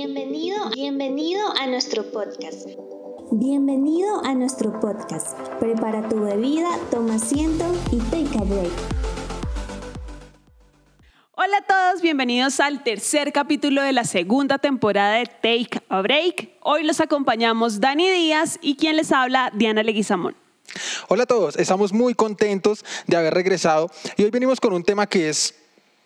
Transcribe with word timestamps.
Bienvenido, 0.00 0.70
bienvenido 0.76 1.40
a 1.60 1.66
nuestro 1.66 2.04
podcast. 2.12 2.68
Bienvenido 3.32 4.24
a 4.24 4.32
nuestro 4.32 4.78
podcast. 4.78 5.36
Prepara 5.58 6.08
tu 6.08 6.20
bebida, 6.20 6.68
toma 6.88 7.16
asiento 7.16 7.64
y 7.90 7.96
take 7.96 8.38
a 8.38 8.44
break. 8.44 8.70
Hola 11.32 11.56
a 11.56 11.66
todos, 11.66 12.00
bienvenidos 12.00 12.60
al 12.60 12.84
tercer 12.84 13.32
capítulo 13.32 13.82
de 13.82 13.92
la 13.92 14.04
segunda 14.04 14.58
temporada 14.58 15.16
de 15.16 15.26
Take 15.26 15.82
a 15.88 16.00
Break. 16.00 16.50
Hoy 16.60 16.84
los 16.84 17.00
acompañamos 17.00 17.80
Dani 17.80 18.08
Díaz 18.08 18.60
y 18.62 18.76
quien 18.76 18.94
les 18.94 19.10
habla, 19.10 19.50
Diana 19.52 19.82
Leguizamón. 19.82 20.36
Hola 21.08 21.24
a 21.24 21.26
todos, 21.26 21.56
estamos 21.56 21.92
muy 21.92 22.14
contentos 22.14 22.84
de 23.08 23.16
haber 23.16 23.34
regresado 23.34 23.90
y 24.16 24.22
hoy 24.22 24.30
venimos 24.30 24.60
con 24.60 24.72
un 24.74 24.84
tema 24.84 25.08
que 25.08 25.28
es 25.28 25.56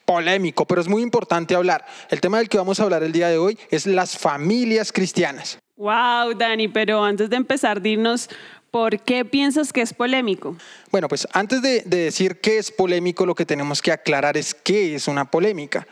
polémico, 0.04 0.66
pero 0.66 0.80
es 0.80 0.88
muy 0.88 1.02
importante 1.02 1.54
hablar. 1.54 1.84
El 2.10 2.20
tema 2.20 2.38
del 2.38 2.48
que 2.48 2.58
vamos 2.58 2.80
a 2.80 2.84
hablar 2.84 3.02
el 3.02 3.12
día 3.12 3.28
de 3.28 3.38
hoy 3.38 3.58
es 3.70 3.86
las 3.86 4.16
familias 4.16 4.92
cristianas. 4.92 5.58
Wow, 5.76 6.34
Dani, 6.36 6.68
pero 6.68 7.02
antes 7.02 7.30
de 7.30 7.36
empezar, 7.36 7.80
dinos 7.80 8.28
por 8.70 9.00
qué 9.00 9.24
piensas 9.24 9.72
que 9.72 9.82
es 9.82 9.92
polémico. 9.92 10.56
Bueno, 10.90 11.08
pues 11.08 11.28
antes 11.32 11.60
de, 11.60 11.82
de 11.82 12.04
decir 12.04 12.40
qué 12.40 12.58
es 12.58 12.70
polémico, 12.70 13.26
lo 13.26 13.34
que 13.34 13.44
tenemos 13.44 13.82
que 13.82 13.92
aclarar 13.92 14.36
es 14.36 14.54
qué 14.54 14.94
es 14.94 15.08
una 15.08 15.30
polémica. 15.30 15.86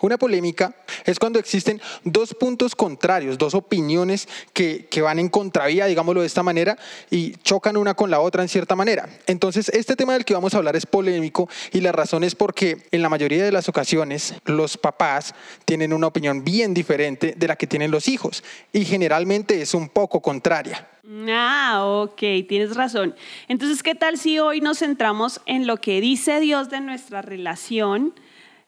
Una 0.00 0.18
polémica 0.18 0.74
es 1.04 1.18
cuando 1.18 1.38
existen 1.38 1.80
dos 2.04 2.34
puntos 2.34 2.74
contrarios, 2.74 3.38
dos 3.38 3.54
opiniones 3.54 4.28
que, 4.52 4.86
que, 4.86 5.00
van 5.00 5.18
en 5.18 5.28
contravía, 5.28 5.86
digámoslo 5.86 6.20
de 6.20 6.26
esta 6.26 6.42
manera, 6.42 6.76
y 7.10 7.32
chocan 7.36 7.76
una 7.76 7.94
con 7.94 8.10
la 8.10 8.20
otra 8.20 8.42
en 8.42 8.48
cierta 8.48 8.76
manera. 8.76 9.08
Entonces, 9.26 9.68
este 9.70 9.96
tema 9.96 10.12
del 10.12 10.24
que 10.24 10.34
vamos 10.34 10.54
a 10.54 10.58
hablar 10.58 10.76
es 10.76 10.86
polémico 10.86 11.48
y 11.72 11.80
la 11.80 11.92
razón 11.92 12.24
es 12.24 12.34
porque 12.34 12.86
en 12.90 13.02
la 13.02 13.08
mayoría 13.08 13.44
de 13.44 13.52
las 13.52 13.68
ocasiones 13.68 14.34
los 14.44 14.76
papás 14.76 15.34
tienen 15.64 15.92
una 15.92 16.08
opinión 16.08 16.44
bien 16.44 16.74
diferente 16.74 17.34
de 17.36 17.48
la 17.48 17.56
que 17.56 17.66
tienen 17.66 17.90
los 17.90 18.08
hijos 18.08 18.44
y 18.72 18.84
generalmente 18.84 19.60
es 19.62 19.74
un 19.74 19.88
poco 19.88 20.20
contraria. 20.20 20.88
Ah, 21.28 21.84
ok, 21.84 22.20
tienes 22.48 22.74
razón. 22.74 23.14
Entonces, 23.46 23.82
¿qué 23.82 23.94
tal 23.94 24.18
si 24.18 24.40
hoy 24.40 24.60
nos 24.60 24.80
centramos 24.80 25.40
en 25.46 25.66
lo 25.66 25.76
que 25.76 26.00
dice 26.00 26.40
Dios 26.40 26.68
de 26.68 26.80
nuestra 26.80 27.22
relación? 27.22 28.12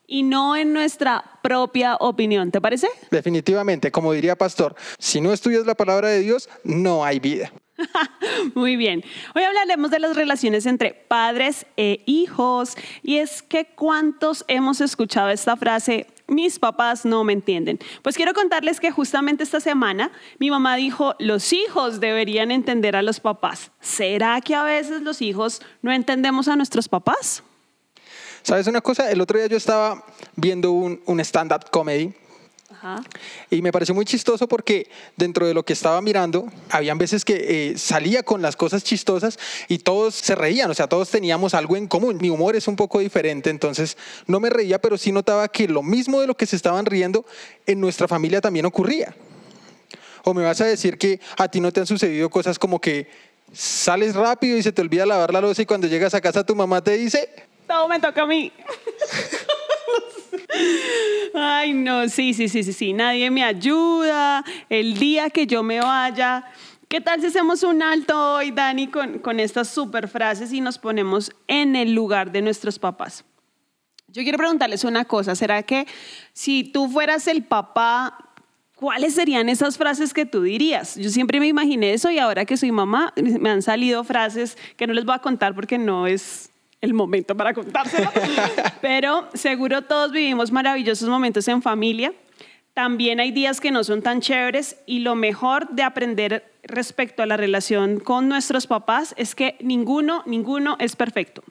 Y 0.09 0.25
no 0.25 0.56
en 0.56 0.73
nuestra 0.73 1.39
propia 1.42 1.95
opinión. 2.01 2.51
¿Te 2.51 2.61
parece? 2.61 2.89
Definitivamente, 3.12 3.92
como 3.92 4.12
diría 4.12 4.34
Pastor, 4.37 4.75
si 4.98 5.20
no 5.20 5.33
estudias 5.33 5.67
la 5.67 5.77
palabra 5.77 6.09
de 6.09 6.20
Dios, 6.20 6.48
no 6.65 7.05
hay 7.05 7.20
vida. 7.20 7.53
Muy 8.55 8.77
bien. 8.77 9.05
Hoy 9.37 9.42
hablaremos 9.45 9.91
de 9.91 10.00
las 10.00 10.17
relaciones 10.17 10.67
entre 10.67 10.95
padres 10.95 11.67
e 11.77 12.03
hijos. 12.06 12.77
Y 13.03 13.19
es 13.19 13.42
que 13.42 13.67
cuántos 13.67 14.45
hemos 14.48 14.81
escuchado 14.81 15.28
esta 15.28 15.56
frase, 15.56 16.06
mis 16.27 16.59
papás 16.59 17.05
no 17.05 17.22
me 17.22 17.33
entienden. 17.33 17.78
Pues 18.03 18.17
quiero 18.17 18.34
contarles 18.34 18.81
que 18.81 18.91
justamente 18.91 19.45
esta 19.45 19.61
semana 19.61 20.11
mi 20.39 20.50
mamá 20.50 20.77
dijo, 20.77 21.15
los 21.19 21.53
hijos 21.53 22.00
deberían 22.00 22.50
entender 22.50 22.97
a 22.97 23.03
los 23.03 23.20
papás. 23.20 23.70
¿Será 23.81 24.41
que 24.41 24.55
a 24.55 24.62
veces 24.62 25.03
los 25.03 25.22
hijos 25.22 25.62
no 25.83 25.93
entendemos 25.93 26.48
a 26.48 26.56
nuestros 26.56 26.89
papás? 26.89 27.45
¿Sabes 28.42 28.67
una 28.67 28.81
cosa? 28.81 29.11
El 29.11 29.20
otro 29.20 29.39
día 29.39 29.47
yo 29.47 29.56
estaba 29.56 30.05
viendo 30.36 30.72
un, 30.72 31.00
un 31.06 31.20
stand-up 31.20 31.70
comedy 31.70 32.14
Ajá. 32.70 33.03
y 33.50 33.62
me 33.62 33.72
pareció 33.72 33.94
muy 33.94 34.05
chistoso 34.05 34.47
porque 34.47 34.89
dentro 35.17 35.47
de 35.47 35.55
lo 35.55 35.64
que 35.64 35.72
estaba 35.72 36.00
mirando, 36.03 36.48
habían 36.70 36.98
veces 36.98 37.25
que 37.25 37.72
eh, 37.72 37.78
salía 37.78 38.22
con 38.22 38.42
las 38.42 38.56
cosas 38.56 38.84
chistosas 38.84 39.39
y 39.69 39.78
todos 39.78 40.14
se 40.14 40.34
reían, 40.34 40.70
o 40.70 40.75
sea, 40.75 40.86
todos 40.86 41.09
teníamos 41.09 41.55
algo 41.55 41.77
en 41.77 41.89
común. 41.89 42.19
Mi 42.20 42.31
humor 42.31 42.56
es 42.56 42.69
un 42.69 42.77
poco 42.77 43.00
diferente, 43.00 43.50
entonces 43.50 43.97
no 44.27 44.39
me 44.39 44.50
reía, 44.50 44.81
pero 44.81 44.98
sí 44.98 45.12
notaba 45.12 45.48
que 45.48 45.66
lo 45.66 45.83
mismo 45.83 46.20
de 46.20 46.27
lo 46.27 46.36
que 46.36 46.47
se 46.47 46.56
estaban 46.56 46.84
riendo 46.86 47.25
en 47.66 47.81
nuestra 47.81 48.06
familia 48.06 48.41
también 48.41 48.66
ocurría. 48.66 49.14
O 50.25 50.34
me 50.34 50.44
vas 50.44 50.61
a 50.61 50.66
decir 50.66 50.98
que 50.98 51.20
a 51.39 51.48
ti 51.48 51.61
no 51.61 51.72
te 51.72 51.81
han 51.81 51.86
sucedido 51.86 52.28
cosas 52.28 52.59
como 52.59 52.81
que 52.81 53.09
sales 53.53 54.14
rápido 54.14 54.59
y 54.59 54.62
se 54.62 54.72
te 54.72 54.83
olvida 54.83 55.06
lavar 55.06 55.33
la 55.33 55.41
losa 55.41 55.62
y 55.62 55.66
cuando 55.66 55.87
llegas 55.87 56.12
a 56.12 56.21
casa 56.21 56.44
tu 56.44 56.54
mamá 56.54 56.84
te 56.84 56.98
dice, 56.98 57.31
todo 57.69 57.87
me 57.87 58.01
toca 58.01 58.23
a 58.23 58.27
mí. 58.27 58.51
Ay, 61.34 61.73
no, 61.75 62.09
sí, 62.09 62.34
sí, 62.34 62.49
sí, 62.49 62.65
sí, 62.65 62.73
sí. 62.73 62.93
Nadie 62.93 63.31
me 63.31 63.45
ayuda. 63.45 64.45
El 64.69 64.99
día 64.99 65.31
que 65.31 65.47
yo 65.47 65.62
me 65.62 65.81
vaya. 65.81 66.45
¿Qué 66.89 67.01
tal 67.03 67.21
si 67.21 67.27
hacemos 67.27 67.62
un 67.62 67.83
alto 67.83 68.37
hoy, 68.37 68.51
Dani, 68.51 68.89
con, 68.89 69.19
con 69.19 69.39
estas 69.39 69.69
super 69.69 70.09
frases 70.09 70.53
y 70.53 70.62
nos 70.62 70.78
ponemos 70.78 71.31
en 71.47 71.77
el 71.77 71.93
lugar 71.95 72.33
de 72.33 72.41
nuestros 72.41 72.78
papás? 72.78 73.25
Yo 74.09 74.23
quiero 74.23 74.39
preguntarles 74.39 74.84
una 74.84 75.05
cosa. 75.05 75.34
¿Será 75.34 75.62
que 75.62 75.87
si 76.33 76.65
tú 76.65 76.89
fueras 76.89 77.28
el 77.28 77.45
papá, 77.45 78.33
cuáles 78.75 79.15
serían 79.15 79.51
esas 79.51 79.77
frases 79.77 80.15
que 80.15 80.25
tú 80.25 80.43
dirías? 80.43 80.97
Yo 80.97 81.11
siempre 81.11 81.41
me 81.41 81.47
imaginé 81.47 81.93
eso 81.93 82.11
y 82.11 82.19
ahora 82.19 82.47
que 82.47 82.57
soy 82.57 82.73
mamá, 82.73 83.12
me 83.17 83.51
han 83.51 83.61
salido 83.61 84.03
frases 84.03 84.57
que 84.78 84.87
no 84.87 84.95
les 84.95 85.05
voy 85.05 85.15
a 85.15 85.19
contar 85.19 85.55
porque 85.55 85.77
no 85.77 86.07
es 86.07 86.51
el 86.81 86.94
momento 86.94 87.37
para 87.37 87.55
contárselo. 87.55 88.11
Pero 88.81 89.28
seguro 89.34 89.83
todos 89.83 90.12
vivimos 90.12 90.53
maravillosos 90.53 91.09
momentos 91.09 91.49
en 91.49 91.62
familia. 91.62 92.12
También 92.75 93.19
hay 93.19 93.33
días 93.33 93.61
que 93.61 93.72
no 93.72 93.83
son 93.83 94.03
tan 94.03 94.21
chéveres 94.21 94.77
y 94.87 95.00
lo 95.00 95.16
mejor 95.16 95.69
de 95.71 95.83
aprender 95.83 96.53
respecto 96.62 97.22
a 97.22 97.27
la 97.27 97.37
relación 97.37 97.99
con 97.99 98.28
nuestros 98.28 98.66
papás 98.66 99.15
es 99.16 99.34
que 99.34 99.56
ninguno, 99.61 100.22
ninguno 100.27 100.77
es 100.78 100.94
perfecto. 100.94 101.43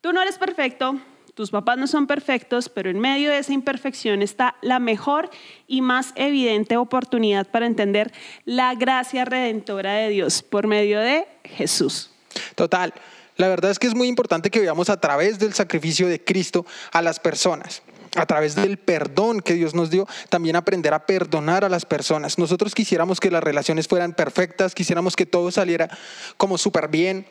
Tú 0.00 0.14
no 0.14 0.22
eres 0.22 0.38
perfecto, 0.38 0.98
tus 1.34 1.50
papás 1.50 1.76
no 1.76 1.86
son 1.86 2.06
perfectos, 2.06 2.70
pero 2.70 2.88
en 2.88 2.98
medio 2.98 3.30
de 3.30 3.38
esa 3.38 3.52
imperfección 3.52 4.22
está 4.22 4.56
la 4.62 4.78
mejor 4.78 5.28
y 5.66 5.82
más 5.82 6.12
evidente 6.16 6.78
oportunidad 6.78 7.46
para 7.46 7.66
entender 7.66 8.12
la 8.46 8.74
gracia 8.74 9.24
redentora 9.24 9.92
de 9.94 10.08
Dios 10.08 10.42
por 10.42 10.66
medio 10.66 11.00
de 11.00 11.26
Jesús. 11.44 12.10
Total. 12.54 12.94
La 13.40 13.48
verdad 13.48 13.70
es 13.70 13.78
que 13.78 13.86
es 13.86 13.94
muy 13.94 14.06
importante 14.06 14.50
que 14.50 14.60
veamos 14.60 14.90
a 14.90 15.00
través 15.00 15.38
del 15.38 15.54
sacrificio 15.54 16.06
de 16.08 16.22
Cristo 16.22 16.66
a 16.92 17.00
las 17.00 17.18
personas 17.18 17.80
a 18.16 18.26
través 18.26 18.56
del 18.56 18.76
perdón 18.76 19.40
que 19.40 19.54
Dios 19.54 19.72
nos 19.72 19.88
dio, 19.88 20.06
también 20.30 20.56
aprender 20.56 20.92
a 20.92 21.06
perdonar 21.06 21.64
a 21.64 21.68
las 21.68 21.86
personas. 21.86 22.38
Nosotros 22.38 22.74
quisiéramos 22.74 23.20
que 23.20 23.30
las 23.30 23.42
relaciones 23.42 23.86
fueran 23.86 24.14
perfectas, 24.14 24.74
quisiéramos 24.74 25.14
que 25.14 25.26
todo 25.26 25.52
saliera 25.52 25.88
como 26.36 26.58
súper 26.58 26.88
bien 26.88 27.24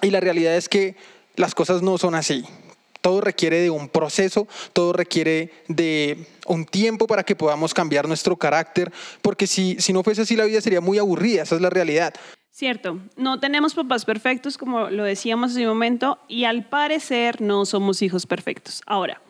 y 0.00 0.10
la 0.10 0.20
realidad 0.20 0.54
es 0.54 0.68
que 0.68 0.94
las 1.34 1.56
cosas 1.56 1.82
no 1.82 1.98
son 1.98 2.14
así. 2.14 2.44
Todo 3.00 3.20
requiere 3.20 3.60
de 3.60 3.70
un 3.70 3.88
proceso, 3.88 4.46
todo 4.72 4.92
requiere 4.92 5.50
de 5.66 6.24
un 6.46 6.66
tiempo 6.66 7.08
para 7.08 7.24
que 7.24 7.34
podamos 7.34 7.74
cambiar 7.74 8.06
nuestro 8.06 8.36
carácter, 8.36 8.92
porque 9.22 9.48
si, 9.48 9.76
si 9.80 9.92
no 9.92 10.04
fuese 10.04 10.22
así 10.22 10.36
la 10.36 10.44
vida 10.44 10.60
sería 10.60 10.80
muy 10.80 10.98
aburrida, 10.98 11.42
esa 11.42 11.56
es 11.56 11.60
la 11.60 11.70
realidad. 11.70 12.14
Cierto, 12.62 13.00
no 13.16 13.40
tenemos 13.40 13.74
papás 13.74 14.04
perfectos, 14.04 14.56
como 14.56 14.88
lo 14.88 15.02
decíamos 15.02 15.50
hace 15.50 15.62
un 15.62 15.70
momento, 15.70 16.20
y 16.28 16.44
al 16.44 16.64
parecer 16.64 17.40
no 17.40 17.66
somos 17.66 18.02
hijos 18.02 18.24
perfectos. 18.24 18.82
Ahora, 18.86 19.20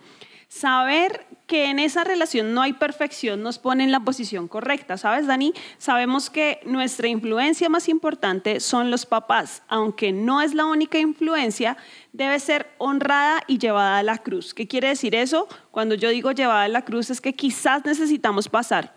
saber 0.48 1.25
que 1.47 1.70
en 1.70 1.78
esa 1.78 2.04
relación 2.04 2.53
no 2.53 2.60
hay 2.60 2.75
perfección 2.75 3.43
nos 3.43 3.59
pone 3.59 3.84
en 3.84 3.91
la 3.91 4.00
posición 4.00 4.48
correcta, 4.48 4.98
¿sabes, 4.98 5.26
Dani? 5.26 5.54
Sabemos 5.78 6.28
que 6.28 6.60
nuestra 6.66 7.09
influencia 7.09 7.70
más 7.70 7.88
importante 7.88 8.60
son 8.60 8.91
los 8.91 9.06
papás, 9.06 9.62
aunque 9.66 10.12
no 10.12 10.43
es 10.43 10.53
la 10.53 10.66
única 10.66 10.99
influencia, 10.99 11.78
debe 12.12 12.38
ser 12.38 12.69
honrada 12.76 13.41
y 13.47 13.56
llevada 13.56 13.97
a 13.97 14.03
la 14.03 14.19
cruz. 14.19 14.53
¿Qué 14.53 14.69
quiere 14.69 14.88
decir 14.88 15.14
eso? 15.14 15.49
Cuando 15.70 15.94
yo 15.94 16.10
digo 16.10 16.32
llevada 16.32 16.64
a 16.64 16.69
la 16.69 16.84
cruz 16.84 17.09
es 17.09 17.22
que 17.22 17.32
quizás 17.32 17.82
necesitamos 17.87 18.50
pasar 18.50 18.93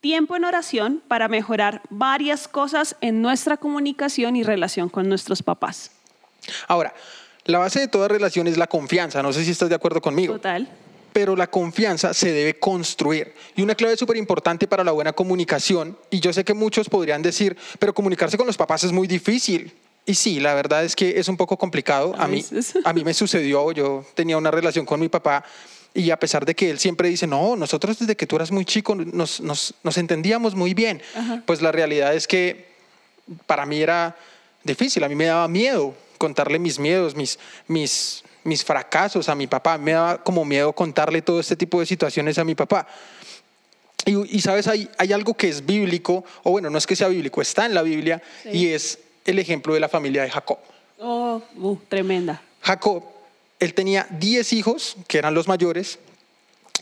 tiempo 0.00 0.36
en 0.36 0.44
oración 0.44 1.02
para 1.06 1.28
mejorar 1.28 1.82
varias 1.90 2.48
cosas 2.48 2.96
en 3.00 3.22
nuestra 3.22 3.56
comunicación 3.56 4.36
y 4.36 4.42
relación 4.42 4.88
con 4.88 5.08
nuestros 5.08 5.42
papás. 5.42 5.92
Ahora, 6.68 6.94
la 7.44 7.58
base 7.58 7.80
de 7.80 7.88
toda 7.88 8.08
relación 8.08 8.46
es 8.46 8.56
la 8.56 8.66
confianza. 8.66 9.22
No 9.22 9.32
sé 9.32 9.44
si 9.44 9.50
estás 9.50 9.68
de 9.68 9.74
acuerdo 9.74 10.00
conmigo. 10.00 10.34
Total. 10.34 10.68
Pero 11.12 11.36
la 11.36 11.48
confianza 11.48 12.14
se 12.14 12.32
debe 12.32 12.58
construir. 12.58 13.34
Y 13.56 13.62
una 13.62 13.74
clave 13.74 13.96
súper 13.96 14.16
importante 14.16 14.66
para 14.66 14.84
la 14.84 14.92
buena 14.92 15.12
comunicación, 15.12 15.98
y 16.08 16.20
yo 16.20 16.32
sé 16.32 16.44
que 16.44 16.54
muchos 16.54 16.88
podrían 16.88 17.20
decir, 17.20 17.56
pero 17.78 17.92
comunicarse 17.92 18.36
con 18.36 18.46
los 18.46 18.56
papás 18.56 18.84
es 18.84 18.92
muy 18.92 19.08
difícil. 19.08 19.72
Y 20.06 20.14
sí, 20.14 20.40
la 20.40 20.54
verdad 20.54 20.84
es 20.84 20.96
que 20.96 21.18
es 21.18 21.28
un 21.28 21.36
poco 21.36 21.58
complicado. 21.58 22.14
A 22.16 22.26
mí, 22.26 22.44
a 22.84 22.92
mí 22.92 23.04
me 23.04 23.12
sucedió, 23.12 23.72
yo 23.72 24.04
tenía 24.14 24.38
una 24.38 24.50
relación 24.50 24.86
con 24.86 25.00
mi 25.00 25.08
papá 25.08 25.44
y 25.94 26.10
a 26.10 26.18
pesar 26.18 26.44
de 26.44 26.54
que 26.54 26.70
él 26.70 26.78
siempre 26.78 27.08
dice, 27.08 27.26
no, 27.26 27.56
nosotros 27.56 27.98
desde 27.98 28.16
que 28.16 28.26
tú 28.26 28.36
eras 28.36 28.50
muy 28.50 28.64
chico 28.64 28.94
nos, 28.94 29.40
nos, 29.40 29.74
nos 29.82 29.98
entendíamos 29.98 30.54
muy 30.54 30.74
bien, 30.74 31.02
Ajá. 31.14 31.42
pues 31.46 31.62
la 31.62 31.72
realidad 31.72 32.14
es 32.14 32.26
que 32.26 32.70
para 33.46 33.66
mí 33.66 33.80
era 33.80 34.16
difícil, 34.62 35.02
a 35.04 35.08
mí 35.08 35.14
me 35.14 35.26
daba 35.26 35.48
miedo 35.48 35.94
contarle 36.18 36.58
mis 36.58 36.78
miedos, 36.78 37.16
mis, 37.16 37.38
mis, 37.66 38.22
mis 38.44 38.64
fracasos 38.64 39.28
a 39.28 39.34
mi 39.34 39.46
papá, 39.46 39.78
me 39.78 39.92
daba 39.92 40.22
como 40.22 40.44
miedo 40.44 40.72
contarle 40.72 41.22
todo 41.22 41.40
este 41.40 41.56
tipo 41.56 41.80
de 41.80 41.86
situaciones 41.86 42.38
a 42.38 42.44
mi 42.44 42.54
papá. 42.54 42.86
Y, 44.04 44.36
y 44.36 44.40
sabes, 44.40 44.66
hay, 44.66 44.88
hay 44.98 45.12
algo 45.12 45.34
que 45.34 45.48
es 45.48 45.64
bíblico, 45.64 46.24
o 46.42 46.50
bueno, 46.52 46.70
no 46.70 46.78
es 46.78 46.86
que 46.86 46.94
sea 46.94 47.08
bíblico, 47.08 47.42
está 47.42 47.66
en 47.66 47.74
la 47.74 47.82
Biblia, 47.82 48.22
sí. 48.42 48.50
y 48.50 48.68
es 48.68 48.98
el 49.24 49.38
ejemplo 49.38 49.74
de 49.74 49.80
la 49.80 49.88
familia 49.88 50.22
de 50.22 50.30
Jacob. 50.30 50.58
Oh, 50.98 51.42
uh, 51.56 51.76
tremenda. 51.88 52.42
Jacob 52.62 53.02
él 53.60 53.74
tenía 53.74 54.06
10 54.10 54.52
hijos, 54.54 54.96
que 55.06 55.18
eran 55.18 55.34
los 55.34 55.46
mayores, 55.46 55.98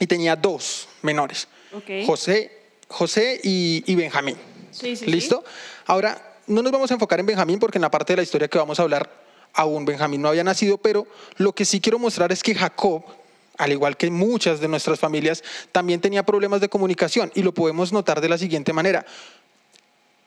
y 0.00 0.06
tenía 0.06 0.36
dos 0.36 0.88
menores, 1.02 1.48
okay. 1.72 2.06
José 2.06 2.58
José 2.88 3.40
y, 3.42 3.84
y 3.86 3.94
Benjamín. 3.94 4.36
Sí, 4.70 4.96
sí, 4.96 5.04
sí. 5.04 5.10
¿Listo? 5.10 5.44
Ahora, 5.86 6.36
no 6.46 6.62
nos 6.62 6.72
vamos 6.72 6.90
a 6.90 6.94
enfocar 6.94 7.20
en 7.20 7.26
Benjamín 7.26 7.58
porque 7.58 7.78
en 7.78 7.82
la 7.82 7.90
parte 7.90 8.14
de 8.14 8.18
la 8.18 8.22
historia 8.22 8.48
que 8.48 8.58
vamos 8.58 8.80
a 8.80 8.82
hablar, 8.82 9.10
aún 9.52 9.84
Benjamín 9.84 10.22
no 10.22 10.28
había 10.28 10.44
nacido, 10.44 10.78
pero 10.78 11.06
lo 11.36 11.52
que 11.52 11.64
sí 11.64 11.80
quiero 11.80 11.98
mostrar 11.98 12.32
es 12.32 12.42
que 12.42 12.54
Jacob, 12.54 13.04
al 13.58 13.72
igual 13.72 13.96
que 13.96 14.10
muchas 14.10 14.60
de 14.60 14.68
nuestras 14.68 14.98
familias, 14.98 15.44
también 15.70 16.00
tenía 16.00 16.22
problemas 16.22 16.60
de 16.60 16.68
comunicación 16.68 17.30
y 17.34 17.42
lo 17.42 17.52
podemos 17.52 17.92
notar 17.92 18.20
de 18.20 18.28
la 18.28 18.38
siguiente 18.38 18.72
manera. 18.72 19.04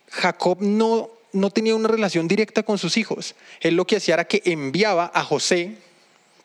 Jacob 0.09 0.57
no, 0.61 1.09
no 1.33 1.49
tenía 1.49 1.75
una 1.75 1.87
relación 1.87 2.27
directa 2.27 2.63
con 2.63 2.77
sus 2.77 2.97
hijos. 2.97 3.35
Él 3.61 3.75
lo 3.75 3.85
que 3.85 3.97
hacía 3.97 4.15
era 4.15 4.25
que 4.25 4.41
enviaba 4.45 5.11
a 5.13 5.23
José 5.23 5.77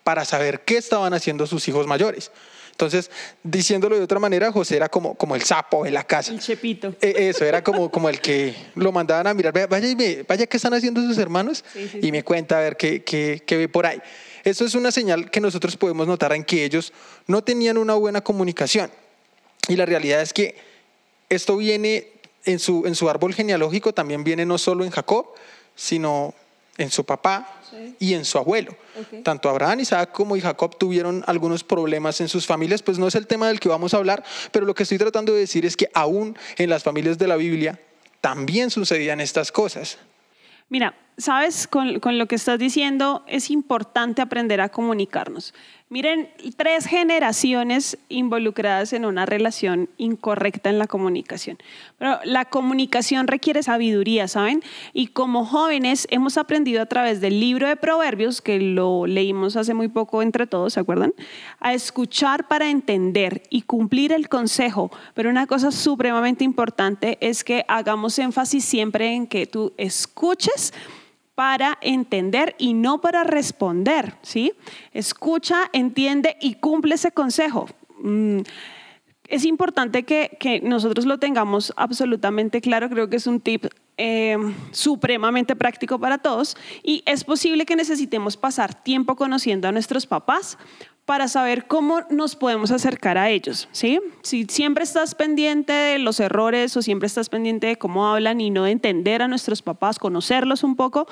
para 0.06 0.24
saber 0.24 0.60
qué 0.60 0.76
estaban 0.76 1.12
haciendo 1.14 1.48
sus 1.48 1.66
hijos 1.66 1.84
mayores. 1.88 2.30
Entonces, 2.70 3.10
diciéndolo 3.42 3.96
de 3.96 4.02
otra 4.04 4.20
manera, 4.20 4.52
José 4.52 4.76
era 4.76 4.88
como, 4.88 5.16
como 5.16 5.34
el 5.34 5.42
sapo 5.42 5.82
de 5.82 5.90
la 5.90 6.04
casa. 6.04 6.30
El 6.30 6.38
chepito. 6.38 6.94
Eh, 7.00 7.28
Eso, 7.30 7.44
era 7.44 7.64
como, 7.64 7.90
como 7.90 8.08
el 8.08 8.20
que 8.20 8.54
lo 8.76 8.92
mandaban 8.92 9.26
a 9.26 9.34
mirar, 9.34 9.52
"Vaya, 9.52 9.66
vaya, 9.66 9.88
y 9.88 9.96
me- 9.96 10.22
vaya 10.22 10.46
qué 10.46 10.58
están 10.58 10.74
haciendo 10.74 11.00
sus 11.00 11.18
hermanos 11.18 11.64
Sí, 11.72 11.88
sí, 11.90 11.98
y 12.02 12.12
me 12.12 12.22
cuenta 12.22 12.56
a 12.58 12.60
ver 12.60 12.76
qué, 12.76 13.02
qué, 13.02 13.42
qué 13.44 13.56
ve 13.56 13.68
por 13.68 13.84
ahí. 13.84 13.98
Eso 14.44 14.64
es 14.64 14.76
una 14.76 14.92
señal 14.92 15.28
que 15.28 15.40
nosotros 15.40 15.76
podemos 15.76 16.06
notar 16.06 16.32
en 16.34 16.44
que 16.44 16.64
ellos 16.64 16.92
no 17.26 17.42
tenían 17.42 17.78
una 17.78 17.94
buena 17.94 18.20
comunicación. 18.20 18.92
Y 19.66 19.74
la 19.74 19.86
realidad 19.86 20.20
es 20.22 20.32
que 20.32 20.54
esto 21.30 21.56
viene 21.56 22.12
en 22.44 22.60
su, 22.60 22.86
en 22.86 22.94
su 22.94 23.10
árbol 23.10 23.34
genealógico, 23.34 23.92
también 23.92 24.22
viene 24.22 24.46
no 24.46 24.56
solo 24.56 24.84
en 24.84 24.92
Jacob, 24.92 25.26
sino 25.74 26.32
en 26.78 26.90
su 26.92 27.04
papá 27.04 27.55
Sí. 27.70 27.96
y 27.98 28.14
en 28.14 28.24
su 28.24 28.38
abuelo. 28.38 28.76
Tanto 29.22 29.48
Abraham, 29.48 29.80
Isaac 29.80 30.12
como 30.12 30.36
y 30.36 30.40
Jacob 30.40 30.76
tuvieron 30.78 31.24
algunos 31.26 31.64
problemas 31.64 32.20
en 32.20 32.28
sus 32.28 32.46
familias, 32.46 32.82
pues 32.82 32.98
no 32.98 33.08
es 33.08 33.14
el 33.14 33.26
tema 33.26 33.48
del 33.48 33.60
que 33.60 33.68
vamos 33.68 33.94
a 33.94 33.96
hablar, 33.96 34.24
pero 34.52 34.66
lo 34.66 34.74
que 34.74 34.84
estoy 34.84 34.98
tratando 34.98 35.32
de 35.32 35.40
decir 35.40 35.66
es 35.66 35.76
que 35.76 35.88
aún 35.94 36.36
en 36.58 36.70
las 36.70 36.82
familias 36.82 37.18
de 37.18 37.28
la 37.28 37.36
Biblia 37.36 37.80
también 38.20 38.70
sucedían 38.70 39.20
estas 39.20 39.52
cosas. 39.52 39.98
Mira, 40.68 40.96
sabes, 41.16 41.68
con, 41.68 42.00
con 42.00 42.18
lo 42.18 42.26
que 42.26 42.34
estás 42.34 42.58
diciendo 42.58 43.24
es 43.28 43.50
importante 43.50 44.20
aprender 44.20 44.60
a 44.60 44.68
comunicarnos. 44.68 45.54
Miren, 45.88 46.28
tres 46.56 46.84
generaciones 46.86 47.96
involucradas 48.08 48.92
en 48.92 49.04
una 49.04 49.24
relación 49.24 49.88
incorrecta 49.98 50.68
en 50.68 50.80
la 50.80 50.88
comunicación. 50.88 51.58
Pero 51.96 52.18
la 52.24 52.44
comunicación 52.44 53.28
requiere 53.28 53.62
sabiduría, 53.62 54.26
¿saben? 54.26 54.64
Y 54.92 55.06
como 55.06 55.44
jóvenes 55.46 56.08
hemos 56.10 56.38
aprendido 56.38 56.82
a 56.82 56.86
través 56.86 57.20
del 57.20 57.38
libro 57.38 57.68
de 57.68 57.76
Proverbios, 57.76 58.42
que 58.42 58.58
lo 58.58 59.06
leímos 59.06 59.54
hace 59.54 59.74
muy 59.74 59.86
poco 59.86 60.22
entre 60.22 60.48
todos, 60.48 60.72
¿se 60.72 60.80
acuerdan? 60.80 61.14
A 61.60 61.72
escuchar 61.72 62.48
para 62.48 62.68
entender 62.68 63.44
y 63.48 63.62
cumplir 63.62 64.12
el 64.12 64.28
consejo. 64.28 64.90
Pero 65.14 65.30
una 65.30 65.46
cosa 65.46 65.70
supremamente 65.70 66.42
importante 66.42 67.16
es 67.20 67.44
que 67.44 67.64
hagamos 67.68 68.18
énfasis 68.18 68.64
siempre 68.64 69.14
en 69.14 69.28
que 69.28 69.46
tú 69.46 69.72
escuches 69.76 70.72
para 71.36 71.78
entender 71.82 72.56
y 72.58 72.74
no 72.74 73.00
para 73.00 73.22
responder, 73.22 74.14
¿sí? 74.22 74.54
Escucha, 74.92 75.68
entiende 75.72 76.36
y 76.40 76.54
cumple 76.54 76.96
ese 76.96 77.12
consejo. 77.12 77.68
Mm, 78.02 78.40
es 79.28 79.44
importante 79.44 80.04
que, 80.04 80.36
que 80.40 80.60
nosotros 80.60 81.04
lo 81.04 81.18
tengamos 81.18 81.74
absolutamente 81.76 82.60
claro, 82.60 82.88
creo 82.88 83.10
que 83.10 83.16
es 83.16 83.26
un 83.26 83.40
tip 83.40 83.66
eh, 83.98 84.36
supremamente 84.72 85.56
práctico 85.56 85.98
para 85.98 86.18
todos 86.18 86.56
y 86.82 87.02
es 87.06 87.24
posible 87.24 87.66
que 87.66 87.76
necesitemos 87.76 88.36
pasar 88.36 88.74
tiempo 88.74 89.14
conociendo 89.16 89.68
a 89.68 89.72
nuestros 89.72 90.06
papás 90.06 90.58
para 91.06 91.28
saber 91.28 91.66
cómo 91.66 92.02
nos 92.10 92.34
podemos 92.34 92.72
acercar 92.72 93.16
a 93.16 93.30
ellos, 93.30 93.68
¿sí? 93.70 94.00
Si 94.22 94.44
siempre 94.44 94.82
estás 94.82 95.14
pendiente 95.14 95.72
de 95.72 95.98
los 96.00 96.18
errores 96.18 96.76
o 96.76 96.82
siempre 96.82 97.06
estás 97.06 97.28
pendiente 97.28 97.68
de 97.68 97.76
cómo 97.78 98.08
hablan 98.08 98.40
y 98.40 98.50
no 98.50 98.64
de 98.64 98.72
entender 98.72 99.22
a 99.22 99.28
nuestros 99.28 99.62
papás, 99.62 100.00
conocerlos 100.00 100.64
un 100.64 100.74
poco, 100.74 101.06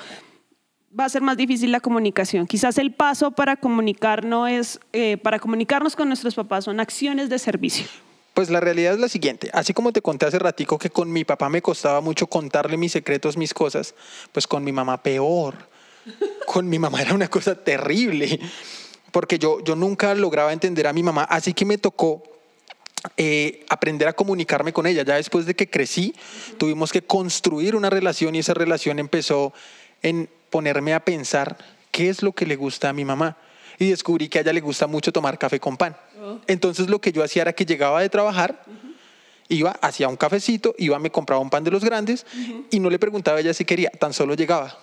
va 0.97 1.05
a 1.05 1.09
ser 1.09 1.21
más 1.21 1.37
difícil 1.37 1.71
la 1.71 1.79
comunicación. 1.79 2.45
Quizás 2.45 2.77
el 2.77 2.93
paso 2.93 3.31
para 3.31 3.55
comunicarnos, 3.55 4.49
es, 4.49 4.79
eh, 4.91 5.15
para 5.15 5.39
comunicarnos 5.39 5.95
con 5.95 6.09
nuestros 6.09 6.35
papás 6.35 6.65
son 6.65 6.81
acciones 6.81 7.29
de 7.29 7.39
servicio. 7.39 7.87
Pues 8.33 8.49
la 8.49 8.59
realidad 8.59 8.95
es 8.95 8.99
la 8.99 9.07
siguiente, 9.07 9.49
así 9.53 9.73
como 9.73 9.93
te 9.93 10.01
conté 10.01 10.25
hace 10.25 10.39
ratico 10.39 10.77
que 10.77 10.89
con 10.89 11.09
mi 11.09 11.23
papá 11.23 11.47
me 11.47 11.61
costaba 11.61 12.01
mucho 12.01 12.27
contarle 12.27 12.75
mis 12.75 12.91
secretos, 12.91 13.37
mis 13.37 13.53
cosas, 13.53 13.95
pues 14.33 14.45
con 14.45 14.61
mi 14.65 14.73
mamá 14.73 15.01
peor. 15.01 15.55
Con 16.45 16.69
mi 16.69 16.77
mamá 16.77 17.01
era 17.01 17.15
una 17.15 17.27
cosa 17.27 17.55
terrible, 17.55 18.39
porque 19.15 19.39
yo, 19.39 19.63
yo 19.63 19.77
nunca 19.77 20.13
lograba 20.13 20.51
entender 20.51 20.87
a 20.87 20.91
mi 20.91 21.01
mamá, 21.01 21.23
así 21.23 21.53
que 21.53 21.63
me 21.63 21.77
tocó 21.77 22.21
eh, 23.15 23.63
aprender 23.69 24.09
a 24.09 24.13
comunicarme 24.13 24.73
con 24.73 24.87
ella. 24.87 25.03
Ya 25.03 25.15
después 25.15 25.45
de 25.45 25.55
que 25.55 25.69
crecí, 25.69 26.13
tuvimos 26.57 26.91
que 26.91 27.01
construir 27.01 27.77
una 27.77 27.89
relación 27.89 28.35
y 28.35 28.39
esa 28.39 28.53
relación 28.53 28.99
empezó 28.99 29.53
en 30.01 30.27
ponerme 30.49 30.93
a 30.93 30.99
pensar 30.99 31.57
qué 31.91 32.09
es 32.09 32.23
lo 32.23 32.33
que 32.33 32.45
le 32.45 32.57
gusta 32.57 32.89
a 32.89 32.93
mi 32.93 33.05
mamá. 33.05 33.37
Y 33.79 33.89
descubrí 33.89 34.27
que 34.27 34.39
a 34.39 34.41
ella 34.41 34.51
le 34.51 34.59
gusta 34.59 34.85
mucho 34.85 35.13
tomar 35.13 35.39
café 35.39 35.61
con 35.61 35.77
pan. 35.77 35.95
Entonces 36.45 36.89
lo 36.89 36.99
que 36.99 37.13
yo 37.13 37.23
hacía 37.23 37.43
era 37.43 37.53
que 37.53 37.65
llegaba 37.65 38.01
de 38.01 38.09
trabajar, 38.09 38.65
iba, 39.47 39.71
hacía 39.79 40.09
un 40.09 40.17
cafecito, 40.17 40.75
iba, 40.77 40.99
me 40.99 41.09
compraba 41.09 41.41
un 41.41 41.49
pan 41.49 41.63
de 41.63 41.71
los 41.71 41.85
grandes 41.85 42.25
y 42.69 42.81
no 42.81 42.89
le 42.89 42.99
preguntaba 42.99 43.37
a 43.37 43.39
ella 43.39 43.53
si 43.53 43.63
quería, 43.63 43.91
tan 43.91 44.11
solo 44.11 44.33
llegaba. 44.33 44.77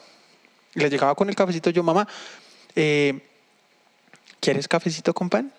Le 0.73 0.89
llegaba 0.89 1.15
con 1.15 1.29
el 1.29 1.35
cafecito 1.35 1.69
yo, 1.69 1.83
mamá, 1.83 2.09
eh, 2.75 3.29
¿quieres 4.43 4.67
cafecito 4.67 5.15
con 5.15 5.31
pan? 5.31 5.53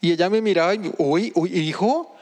Y 0.00 0.12
ella 0.12 0.28
me 0.28 0.42
miraba 0.42 0.74
y, 0.74 0.92
uy, 0.98 1.32
uy, 1.36 1.56
hijo, 1.56 2.14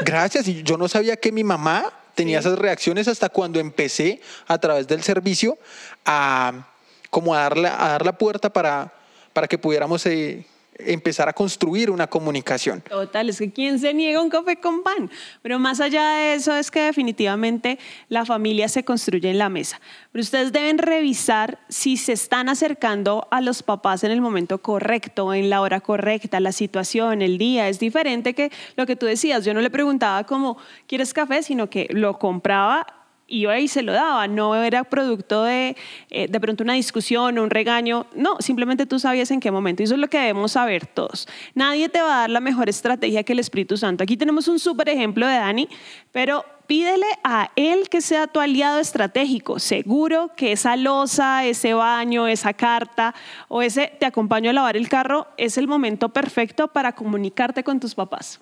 gracias. 0.00 0.48
Y 0.48 0.64
yo 0.64 0.76
no 0.76 0.88
sabía 0.88 1.16
que 1.16 1.32
mi 1.32 1.44
mamá 1.44 1.90
tenía 2.14 2.40
esas 2.40 2.58
reacciones 2.58 3.08
hasta 3.08 3.28
cuando 3.28 3.60
empecé 3.60 4.20
a 4.46 4.58
través 4.58 4.86
del 4.88 5.02
servicio 5.02 5.56
a 6.04 6.66
como 7.08 7.34
a 7.34 7.42
dar 7.42 7.56
la, 7.56 7.84
a 7.84 7.88
dar 7.90 8.04
la 8.04 8.18
puerta 8.18 8.52
para, 8.52 8.92
para 9.32 9.46
que 9.46 9.56
pudiéramos 9.56 10.04
eh, 10.06 10.44
empezar 10.78 11.28
a 11.28 11.32
construir 11.32 11.90
una 11.90 12.06
comunicación. 12.06 12.80
Total, 12.82 13.28
es 13.28 13.38
que 13.38 13.52
¿quién 13.52 13.78
se 13.78 13.94
niega 13.94 14.20
un 14.20 14.30
café 14.30 14.56
con 14.56 14.82
pan? 14.82 15.10
Pero 15.42 15.58
más 15.58 15.80
allá 15.80 16.10
de 16.10 16.34
eso 16.34 16.54
es 16.54 16.70
que 16.70 16.80
definitivamente 16.80 17.78
la 18.08 18.24
familia 18.24 18.68
se 18.68 18.84
construye 18.84 19.30
en 19.30 19.38
la 19.38 19.48
mesa. 19.48 19.80
Pero 20.12 20.22
ustedes 20.22 20.52
deben 20.52 20.78
revisar 20.78 21.58
si 21.68 21.96
se 21.96 22.12
están 22.12 22.48
acercando 22.48 23.28
a 23.30 23.40
los 23.40 23.62
papás 23.62 24.04
en 24.04 24.10
el 24.10 24.20
momento 24.20 24.58
correcto, 24.62 25.32
en 25.34 25.50
la 25.50 25.60
hora 25.60 25.80
correcta, 25.80 26.40
la 26.40 26.52
situación, 26.52 27.22
el 27.22 27.38
día. 27.38 27.68
Es 27.68 27.78
diferente 27.78 28.34
que 28.34 28.50
lo 28.76 28.86
que 28.86 28.96
tú 28.96 29.06
decías. 29.06 29.44
Yo 29.44 29.54
no 29.54 29.60
le 29.60 29.70
preguntaba 29.70 30.24
como, 30.24 30.56
¿quieres 30.86 31.12
café? 31.14 31.42
Sino 31.42 31.70
que 31.70 31.88
lo 31.90 32.18
compraba 32.18 33.03
iba 33.34 33.58
y 33.58 33.68
se 33.68 33.82
lo 33.82 33.92
daba, 33.92 34.26
no 34.28 34.54
era 34.54 34.84
producto 34.84 35.44
de 35.44 35.76
eh, 36.10 36.28
de 36.28 36.40
pronto 36.40 36.62
una 36.62 36.74
discusión 36.74 37.38
o 37.38 37.42
un 37.42 37.50
regaño, 37.50 38.06
no, 38.14 38.36
simplemente 38.40 38.86
tú 38.86 38.98
sabías 38.98 39.30
en 39.30 39.40
qué 39.40 39.50
momento. 39.50 39.82
Y 39.82 39.84
eso 39.84 39.94
es 39.94 40.00
lo 40.00 40.08
que 40.08 40.18
debemos 40.18 40.52
saber 40.52 40.86
todos. 40.86 41.26
Nadie 41.54 41.88
te 41.88 42.00
va 42.00 42.16
a 42.16 42.20
dar 42.20 42.30
la 42.30 42.40
mejor 42.40 42.68
estrategia 42.68 43.22
que 43.22 43.32
el 43.32 43.38
Espíritu 43.38 43.76
Santo. 43.76 44.04
Aquí 44.04 44.16
tenemos 44.16 44.48
un 44.48 44.58
súper 44.58 44.88
ejemplo 44.88 45.26
de 45.26 45.34
Dani, 45.34 45.68
pero 46.12 46.44
pídele 46.66 47.06
a 47.22 47.50
él 47.56 47.88
que 47.88 48.00
sea 48.00 48.26
tu 48.26 48.40
aliado 48.40 48.78
estratégico. 48.78 49.58
Seguro 49.58 50.30
que 50.36 50.52
esa 50.52 50.76
losa, 50.76 51.44
ese 51.44 51.74
baño, 51.74 52.26
esa 52.26 52.52
carta 52.54 53.14
o 53.48 53.62
ese 53.62 53.92
te 53.98 54.06
acompaño 54.06 54.50
a 54.50 54.52
lavar 54.52 54.76
el 54.76 54.88
carro 54.88 55.26
es 55.36 55.58
el 55.58 55.68
momento 55.68 56.08
perfecto 56.10 56.68
para 56.68 56.92
comunicarte 56.92 57.64
con 57.64 57.80
tus 57.80 57.94
papás. 57.94 58.40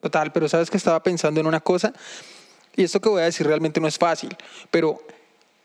Total, 0.00 0.30
pero 0.32 0.48
sabes 0.48 0.70
que 0.70 0.76
estaba 0.76 1.02
pensando 1.02 1.40
en 1.40 1.46
una 1.46 1.60
cosa, 1.60 1.92
y 2.76 2.84
esto 2.84 3.00
que 3.00 3.08
voy 3.08 3.22
a 3.22 3.24
decir 3.24 3.46
realmente 3.46 3.80
no 3.80 3.88
es 3.88 3.98
fácil, 3.98 4.36
pero 4.70 5.02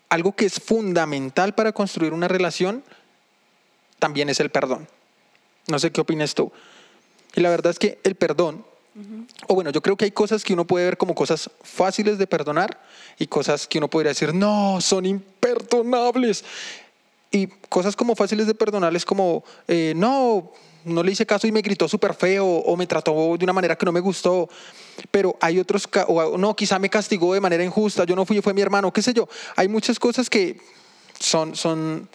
algo 0.10 0.34
que 0.34 0.46
es 0.46 0.56
fundamental 0.56 1.54
para 1.54 1.72
construir 1.72 2.14
una 2.14 2.28
relación 2.28 2.84
también 4.00 4.30
es 4.30 4.40
el 4.40 4.50
perdón. 4.50 4.88
No 5.68 5.80
sé 5.80 5.92
qué 5.92 6.02
opinas 6.02 6.34
tú. 6.34 6.52
Y 7.36 7.42
la 7.42 7.50
verdad 7.50 7.72
es 7.72 7.80
que 7.80 8.00
el 8.04 8.16
perdón, 8.16 8.66
o 9.48 9.56
bueno, 9.56 9.70
yo 9.70 9.82
creo 9.82 9.96
que 9.96 10.06
hay 10.06 10.12
cosas 10.12 10.44
que 10.44 10.54
uno 10.54 10.66
puede 10.66 10.86
ver 10.86 10.98
como 10.98 11.16
cosas 11.16 11.50
fáciles 11.62 12.18
de 12.18 12.28
perdonar 12.28 12.82
y 13.18 13.28
cosas 13.28 13.68
que 13.68 13.78
uno 13.78 13.90
podría 13.90 14.10
decir, 14.10 14.34
no, 14.34 14.82
son 14.82 15.06
imperdonables. 15.06 16.44
Y 17.32 17.48
cosas 17.48 17.96
como 17.96 18.16
fáciles 18.16 18.48
de 18.48 18.56
perdonar 18.56 18.94
es 18.94 19.06
como, 19.06 19.46
eh, 19.68 19.94
no, 19.96 20.52
no 20.86 21.04
le 21.04 21.12
hice 21.12 21.26
caso 21.26 21.48
y 21.48 21.52
me 21.52 21.62
gritó 21.62 21.88
súper 21.88 22.14
feo 22.14 22.46
o 22.46 22.76
me 22.76 22.88
trató 22.88 23.36
de 23.38 23.44
una 23.44 23.54
manera 23.54 23.78
que 23.78 23.86
no 23.86 23.92
me 23.92 24.00
gustó. 24.00 24.50
Pero 25.10 25.38
hay 25.42 25.60
otros, 25.60 25.88
o 26.08 26.38
no, 26.38 26.56
quizá 26.56 26.80
me 26.80 26.90
castigó 26.90 27.34
de 27.34 27.42
manera 27.42 27.64
injusta, 27.64 28.04
yo 28.04 28.16
no 28.16 28.26
fui, 28.26 28.42
fue 28.42 28.54
mi 28.54 28.62
hermano, 28.62 28.92
qué 28.92 29.02
sé 29.02 29.14
yo. 29.14 29.28
Hay 29.56 29.68
muchas 29.68 30.00
cosas 30.00 30.30
que 30.30 30.60
son, 31.20 31.56
son 31.56 32.10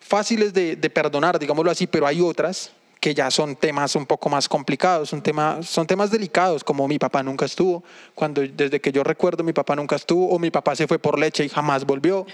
fáciles 0.00 0.52
de, 0.52 0.76
de 0.76 0.90
perdonar, 0.90 1.38
digámoslo 1.38 1.70
así, 1.70 1.86
pero 1.86 2.06
hay 2.06 2.20
otras 2.20 2.72
que 3.00 3.14
ya 3.14 3.30
son 3.30 3.54
temas 3.56 3.94
un 3.94 4.06
poco 4.06 4.28
más 4.28 4.48
complicados, 4.48 5.12
un 5.12 5.22
tema, 5.22 5.62
son 5.62 5.86
temas 5.86 6.10
delicados, 6.10 6.64
como 6.64 6.88
mi 6.88 6.98
papá 6.98 7.22
nunca 7.22 7.44
estuvo, 7.44 7.84
cuando 8.14 8.42
desde 8.42 8.80
que 8.80 8.90
yo 8.90 9.04
recuerdo 9.04 9.44
mi 9.44 9.52
papá 9.52 9.76
nunca 9.76 9.96
estuvo, 9.96 10.28
o 10.28 10.38
mi 10.38 10.50
papá 10.50 10.74
se 10.74 10.86
fue 10.86 10.98
por 10.98 11.18
leche 11.18 11.44
y 11.44 11.48
jamás 11.48 11.84
volvió. 11.84 12.26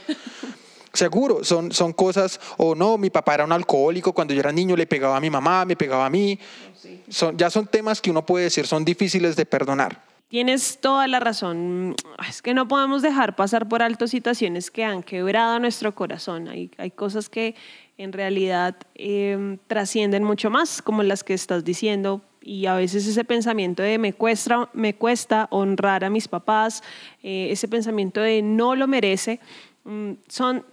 Seguro, 0.92 1.42
son, 1.42 1.72
son 1.72 1.92
cosas, 1.92 2.38
o 2.58 2.74
no, 2.74 2.98
mi 2.98 3.10
papá 3.10 3.34
era 3.34 3.44
un 3.44 3.52
alcohólico, 3.52 4.12
cuando 4.12 4.34
yo 4.34 4.40
era 4.40 4.52
niño 4.52 4.76
le 4.76 4.86
pegaba 4.86 5.16
a 5.16 5.20
mi 5.20 5.30
mamá, 5.30 5.64
me 5.64 5.76
pegaba 5.76 6.06
a 6.06 6.10
mí. 6.10 6.38
Son, 7.08 7.36
ya 7.36 7.48
son 7.50 7.66
temas 7.66 8.00
que 8.00 8.10
uno 8.10 8.26
puede 8.26 8.44
decir 8.44 8.66
son 8.66 8.84
difíciles 8.84 9.36
de 9.36 9.46
perdonar. 9.46 10.02
Tienes 10.28 10.78
toda 10.80 11.06
la 11.08 11.20
razón. 11.20 11.94
Es 12.26 12.40
que 12.40 12.54
no 12.54 12.66
podemos 12.66 13.02
dejar 13.02 13.36
pasar 13.36 13.68
por 13.68 13.82
alto 13.82 14.06
situaciones 14.06 14.70
que 14.70 14.82
han 14.82 15.02
quebrado 15.02 15.58
nuestro 15.58 15.94
corazón. 15.94 16.48
Hay, 16.48 16.70
hay 16.78 16.90
cosas 16.90 17.28
que 17.28 17.54
en 17.98 18.12
realidad 18.12 18.76
em, 18.94 19.58
trascienden 19.66 20.24
mucho 20.24 20.50
más, 20.50 20.80
como 20.82 21.02
las 21.02 21.22
que 21.22 21.34
estás 21.34 21.64
diciendo. 21.64 22.22
Y 22.40 22.66
a 22.66 22.74
veces 22.74 23.06
ese 23.06 23.24
pensamiento 23.24 23.82
de 23.82 23.98
me 23.98 24.14
cuesta, 24.14 24.70
me 24.72 24.94
cuesta 24.94 25.48
honrar 25.50 26.02
a 26.02 26.10
mis 26.10 26.28
papás, 26.28 26.82
eh, 27.22 27.48
ese 27.50 27.68
pensamiento 27.68 28.20
de 28.20 28.42
no 28.42 28.74
lo 28.74 28.88
merece, 28.88 29.38
mm, 29.84 30.12
son 30.28 30.64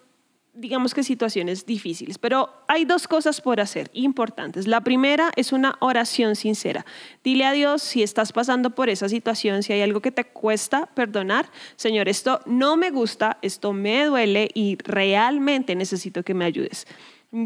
digamos 0.59 0.93
que 0.93 1.03
situaciones 1.03 1.65
difíciles, 1.65 2.17
pero 2.17 2.49
hay 2.67 2.83
dos 2.83 3.07
cosas 3.07 3.39
por 3.39 3.61
hacer 3.61 3.89
importantes. 3.93 4.67
La 4.67 4.81
primera 4.81 5.31
es 5.35 5.53
una 5.53 5.77
oración 5.79 6.35
sincera. 6.35 6.85
Dile 7.23 7.45
a 7.45 7.53
Dios 7.53 7.81
si 7.81 8.03
estás 8.03 8.33
pasando 8.33 8.71
por 8.71 8.89
esa 8.89 9.07
situación, 9.07 9.63
si 9.63 9.71
hay 9.71 9.81
algo 9.81 10.01
que 10.01 10.11
te 10.11 10.25
cuesta 10.25 10.87
perdonar, 10.87 11.49
Señor, 11.77 12.09
esto 12.09 12.41
no 12.45 12.75
me 12.75 12.91
gusta, 12.91 13.37
esto 13.41 13.71
me 13.71 14.05
duele 14.05 14.49
y 14.53 14.77
realmente 14.83 15.75
necesito 15.75 16.23
que 16.23 16.33
me 16.33 16.45
ayudes. 16.45 16.85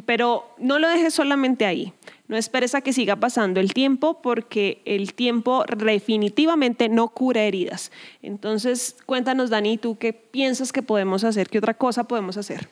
Pero 0.05 0.55
no 0.57 0.79
lo 0.79 0.87
dejes 0.87 1.13
solamente 1.13 1.65
ahí. 1.65 1.93
No 2.27 2.37
esperes 2.37 2.73
a 2.73 2.81
que 2.81 2.93
siga 2.93 3.17
pasando 3.17 3.59
el 3.59 3.73
tiempo 3.73 4.21
porque 4.21 4.81
el 4.85 5.13
tiempo 5.13 5.65
definitivamente 5.77 6.87
no 6.87 7.09
cura 7.09 7.43
heridas. 7.43 7.91
Entonces, 8.21 8.95
cuéntanos, 9.05 9.49
Dani, 9.49 9.77
¿tú 9.77 9.97
qué 9.97 10.13
piensas 10.13 10.71
que 10.71 10.81
podemos 10.81 11.25
hacer? 11.25 11.49
¿Qué 11.49 11.57
otra 11.57 11.73
cosa 11.73 12.05
podemos 12.05 12.37
hacer? 12.37 12.69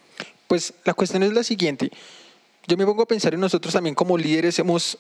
Pues 0.52 0.74
la 0.84 0.94
cuestión 0.94 1.24
es 1.24 1.32
la 1.32 1.46
siguiente. 1.46 1.90
Yo 2.68 2.76
me 2.76 2.86
pongo 2.86 3.04
a 3.04 3.08
pensar 3.08 3.34
en 3.34 3.40
nosotros 3.40 3.74
también 3.74 3.96
como 3.96 4.18
líderes. 4.18 4.60
Hemos, 4.60 4.98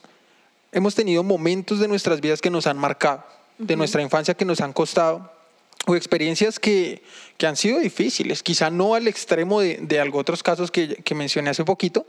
hemos 0.72 0.96
tenido 0.96 1.24
momentos 1.24 1.81
de 1.81 1.89
nuestras 1.89 2.22
vidas 2.22 2.39
que 2.39 2.50
nos 2.50 2.67
han 2.67 2.77
marcado, 2.77 3.25
de 3.58 3.75
nuestra 3.75 4.01
infancia 4.01 4.34
que 4.34 4.46
nos 4.46 4.62
han 4.62 4.72
costado, 4.72 5.29
o 5.88 5.98
experiencias 5.98 6.58
que, 6.58 7.03
que, 7.36 7.48
han 7.48 7.58
sido 7.58 7.79
difíciles, 7.79 8.43
quizá 8.43 8.70
no 8.70 8.96
al 8.96 9.10
extremo 9.10 9.60
de, 9.60 9.79
de 9.81 10.00
algo, 10.00 10.20
otros 10.20 10.41
casos 10.41 10.72
que, 10.72 10.96
que 10.96 11.15
mencioné 11.15 11.50
hace 11.50 11.65
poquito, 11.65 12.08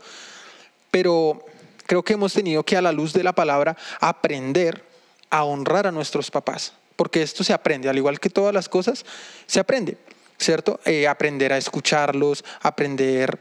pero 0.89 1.43
creo 1.85 2.01
que 2.01 2.13
hemos 2.13 2.31
tenido 2.31 2.63
que 2.63 2.77
a 2.77 2.81
la 2.81 2.93
luz 2.93 3.11
de 3.11 3.25
la 3.25 3.33
palabra 3.33 3.75
aprender 3.99 4.85
a 5.29 5.43
honrar 5.43 5.85
a 5.85 5.91
nuestros 5.91 6.31
papás, 6.31 6.71
porque 6.95 7.21
esto 7.21 7.43
se 7.43 7.51
aprende, 7.51 7.89
al 7.89 7.97
igual 7.97 8.21
que 8.21 8.29
todas 8.29 8.53
las 8.53 8.69
cosas, 8.69 9.03
se 9.47 9.59
aprende, 9.59 9.97
¿cierto? 10.37 10.79
Eh, 10.85 11.07
aprender 11.07 11.53
a 11.53 11.57
escucharlos, 11.57 12.43
aprender 12.61 13.39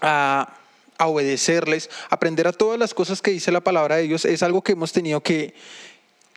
a, 0.00 0.52
a 0.98 1.06
obedecerles, 1.06 1.90
aprender 2.10 2.46
a 2.46 2.52
todas 2.52 2.78
las 2.78 2.94
cosas 2.94 3.22
que 3.22 3.30
dice 3.30 3.52
la 3.52 3.60
palabra 3.60 3.96
de 3.96 4.04
Dios, 4.04 4.24
es 4.24 4.42
algo 4.42 4.62
que 4.62 4.72
hemos 4.72 4.92
tenido 4.92 5.20
que, 5.20 5.54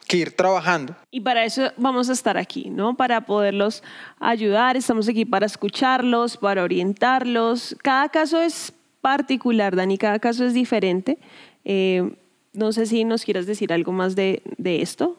que 0.08 0.18
ir 0.18 0.36
trabajando. 0.36 0.96
Y 1.12 1.22
para 1.22 1.46
eso 1.46 1.72
vamos 1.78 2.10
a 2.10 2.14
estar 2.14 2.38
aquí, 2.38 2.70
¿no? 2.70 2.96
Para 2.96 3.22
poderlos 3.22 3.84
ayudar, 4.20 4.76
estamos 4.76 5.08
aquí 5.08 5.24
para 5.26 5.46
escucharlos, 5.46 6.38
para 6.38 6.64
orientarlos. 6.64 7.76
Cada 7.84 8.10
caso 8.10 8.42
es 8.42 8.74
particular, 9.02 9.76
Dani, 9.76 9.98
cada 9.98 10.20
caso 10.20 10.46
es 10.46 10.54
diferente. 10.54 11.20
Eh, 11.64 12.12
no 12.54 12.72
sé 12.72 12.86
si 12.86 13.04
nos 13.04 13.24
quieras 13.24 13.46
decir 13.46 13.72
algo 13.72 13.92
más 13.92 14.16
de, 14.16 14.42
de, 14.58 14.82
esto. 14.82 15.16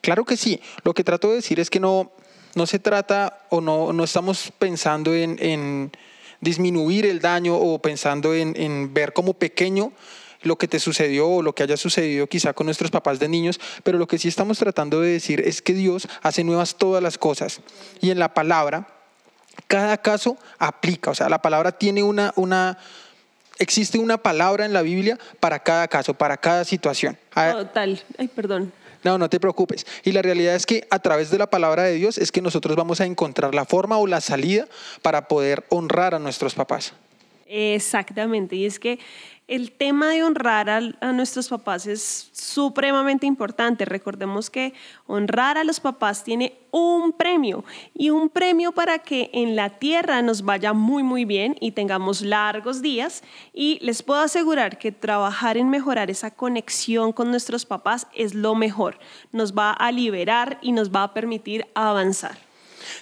Claro 0.00 0.24
que 0.24 0.36
sí. 0.36 0.60
Lo 0.84 0.94
que 0.94 1.02
trato 1.02 1.30
de 1.30 1.36
decir 1.36 1.58
es 1.58 1.68
que 1.68 1.80
no, 1.80 2.12
no 2.56 2.66
se 2.66 2.78
trata 2.78 3.46
o 3.50 3.60
no, 3.60 3.92
no 3.92 4.04
estamos 4.04 4.52
pensando 4.58 5.14
en, 5.14 5.36
en 5.40 5.92
disminuir 6.40 7.06
el 7.06 7.20
daño 7.20 7.56
o 7.56 7.78
pensando 7.80 8.34
en, 8.34 8.54
en 8.56 8.92
ver 8.92 9.12
como 9.12 9.34
pequeño 9.34 9.92
lo 10.44 10.56
que 10.56 10.68
te 10.68 10.78
sucedió 10.78 11.28
o 11.28 11.42
lo 11.42 11.54
que 11.54 11.62
haya 11.62 11.76
sucedido 11.76 12.26
quizá 12.26 12.52
con 12.52 12.66
nuestros 12.66 12.90
papás 12.90 13.18
de 13.18 13.28
niños, 13.28 13.58
pero 13.82 13.98
lo 13.98 14.06
que 14.06 14.18
sí 14.18 14.28
estamos 14.28 14.58
tratando 14.58 15.00
de 15.00 15.10
decir 15.10 15.40
es 15.40 15.62
que 15.62 15.72
Dios 15.72 16.06
hace 16.22 16.44
nuevas 16.44 16.76
todas 16.76 17.02
las 17.02 17.18
cosas. 17.18 17.60
Y 18.00 18.10
en 18.10 18.18
la 18.18 18.34
palabra, 18.34 18.86
cada 19.66 19.96
caso 19.98 20.36
aplica, 20.58 21.10
o 21.10 21.14
sea, 21.14 21.28
la 21.28 21.40
palabra 21.40 21.72
tiene 21.72 22.02
una, 22.02 22.32
una, 22.36 22.78
existe 23.58 23.98
una 23.98 24.18
palabra 24.18 24.64
en 24.66 24.72
la 24.72 24.82
Biblia 24.82 25.18
para 25.40 25.60
cada 25.60 25.88
caso, 25.88 26.14
para 26.14 26.36
cada 26.36 26.64
situación. 26.64 27.16
Total, 27.34 28.02
ay, 28.18 28.28
perdón. 28.28 28.72
No, 29.04 29.18
no 29.18 29.28
te 29.28 29.38
preocupes. 29.38 29.86
Y 30.02 30.12
la 30.12 30.22
realidad 30.22 30.54
es 30.54 30.66
que 30.66 30.86
a 30.90 30.98
través 30.98 31.30
de 31.30 31.38
la 31.38 31.48
palabra 31.48 31.84
de 31.84 31.94
Dios 31.94 32.18
es 32.18 32.32
que 32.32 32.40
nosotros 32.40 32.74
vamos 32.74 33.00
a 33.00 33.06
encontrar 33.06 33.54
la 33.54 33.64
forma 33.64 33.98
o 33.98 34.06
la 34.06 34.20
salida 34.20 34.66
para 35.02 35.28
poder 35.28 35.64
honrar 35.68 36.14
a 36.14 36.18
nuestros 36.18 36.54
papás. 36.54 36.94
Exactamente, 37.46 38.56
y 38.56 38.64
es 38.64 38.78
que 38.78 38.98
el 39.46 39.72
tema 39.72 40.10
de 40.10 40.22
honrar 40.22 40.70
a, 40.70 41.12
nuestros 41.12 41.48
papás 41.48 41.86
es 41.86 42.30
supremamente 42.32 43.26
importante. 43.26 43.84
Recordemos 43.84 44.48
que 44.48 44.72
honrar 45.06 45.58
a 45.58 45.64
los 45.64 45.80
papás 45.80 46.24
tiene 46.24 46.54
un 46.70 47.12
premio 47.12 47.64
y 47.92 48.10
un 48.10 48.30
premio 48.30 48.72
para 48.72 48.98
que 49.00 49.30
en 49.34 49.54
la 49.54 49.78
tierra 49.78 50.22
nos 50.22 50.42
vaya 50.42 50.72
muy 50.72 51.02
muy 51.02 51.26
bien 51.26 51.56
y 51.60 51.72
tengamos 51.72 52.22
largos 52.22 52.80
días. 52.80 53.22
Y 53.52 53.78
les 53.82 54.02
puedo 54.02 54.20
asegurar 54.20 54.78
que 54.78 54.92
trabajar 54.92 55.58
en 55.58 55.68
mejorar 55.68 56.10
esa 56.10 56.30
conexión 56.30 57.12
con 57.12 57.30
nuestros 57.30 57.66
papás 57.66 58.06
es 58.14 58.34
lo 58.34 58.54
mejor. 58.54 58.98
Nos 59.30 59.52
va 59.52 59.72
a 59.72 59.92
liberar 59.92 60.58
y 60.62 60.72
nos 60.72 60.90
va 60.90 61.02
a 61.02 61.14
permitir 61.14 61.66
avanzar. 61.74 62.38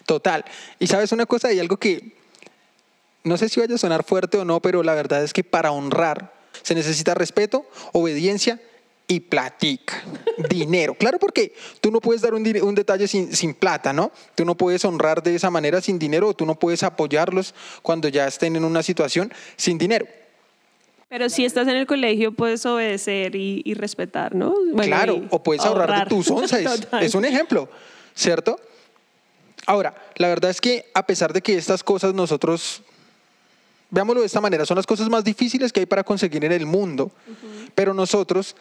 Total. 0.06 0.44
Y 0.80 0.88
sabes 0.88 1.12
una 1.12 1.26
cosa, 1.26 1.48
hay 1.48 1.60
algo 1.60 1.76
que 1.76 2.21
no 3.24 3.36
sé 3.36 3.48
si 3.48 3.60
vaya 3.60 3.74
a 3.74 3.78
sonar 3.78 4.04
fuerte 4.04 4.38
o 4.38 4.44
no, 4.44 4.60
pero 4.60 4.82
la 4.82 4.94
verdad 4.94 5.22
es 5.22 5.32
que 5.32 5.44
para 5.44 5.72
honrar 5.72 6.32
se 6.62 6.74
necesita 6.74 7.14
respeto, 7.14 7.66
obediencia 7.92 8.60
y 9.08 9.20
platica, 9.20 10.02
dinero. 10.48 10.94
Claro, 10.94 11.18
porque 11.18 11.54
tú 11.80 11.90
no 11.90 12.00
puedes 12.00 12.22
dar 12.22 12.34
un, 12.34 12.46
un 12.62 12.74
detalle 12.74 13.06
sin, 13.08 13.34
sin, 13.34 13.54
plata, 13.54 13.92
¿no? 13.92 14.12
Tú 14.34 14.44
no 14.44 14.56
puedes 14.56 14.84
honrar 14.84 15.22
de 15.22 15.34
esa 15.34 15.50
manera 15.50 15.80
sin 15.80 15.98
dinero, 15.98 16.28
o 16.28 16.34
tú 16.34 16.46
no 16.46 16.58
puedes 16.58 16.82
apoyarlos 16.82 17.54
cuando 17.82 18.08
ya 18.08 18.26
estén 18.26 18.56
en 18.56 18.64
una 18.64 18.82
situación 18.82 19.32
sin 19.56 19.78
dinero. 19.78 20.06
Pero 21.08 21.28
si 21.28 21.44
estás 21.44 21.68
en 21.68 21.76
el 21.76 21.86
colegio, 21.86 22.32
puedes 22.32 22.64
obedecer 22.64 23.36
y, 23.36 23.60
y 23.66 23.74
respetar, 23.74 24.34
¿no? 24.34 24.54
Bueno, 24.72 24.96
claro, 24.96 25.22
o 25.30 25.42
puedes 25.42 25.62
ahorrar, 25.64 25.90
ahorrar 25.90 26.08
de 26.08 26.14
tus 26.14 26.30
once. 26.30 26.64
es 27.02 27.14
un 27.14 27.24
ejemplo, 27.24 27.68
¿cierto? 28.14 28.58
Ahora, 29.66 29.94
la 30.16 30.28
verdad 30.28 30.50
es 30.50 30.60
que 30.60 30.90
a 30.94 31.06
pesar 31.06 31.32
de 31.32 31.42
que 31.42 31.56
estas 31.56 31.84
cosas 31.84 32.14
nosotros 32.14 32.82
veámoslo 33.92 34.22
de 34.22 34.26
esta 34.26 34.40
manera, 34.40 34.66
son 34.66 34.76
las 34.76 34.86
cosas 34.86 35.08
más 35.08 35.22
difíciles 35.22 35.72
que 35.72 35.80
hay 35.80 35.86
para 35.86 36.02
conseguir 36.02 36.44
en 36.44 36.52
el 36.52 36.66
mundo, 36.66 37.04
uh 37.04 37.30
-huh. 37.30 37.70
pero 37.74 37.94
nosotros 37.94 38.56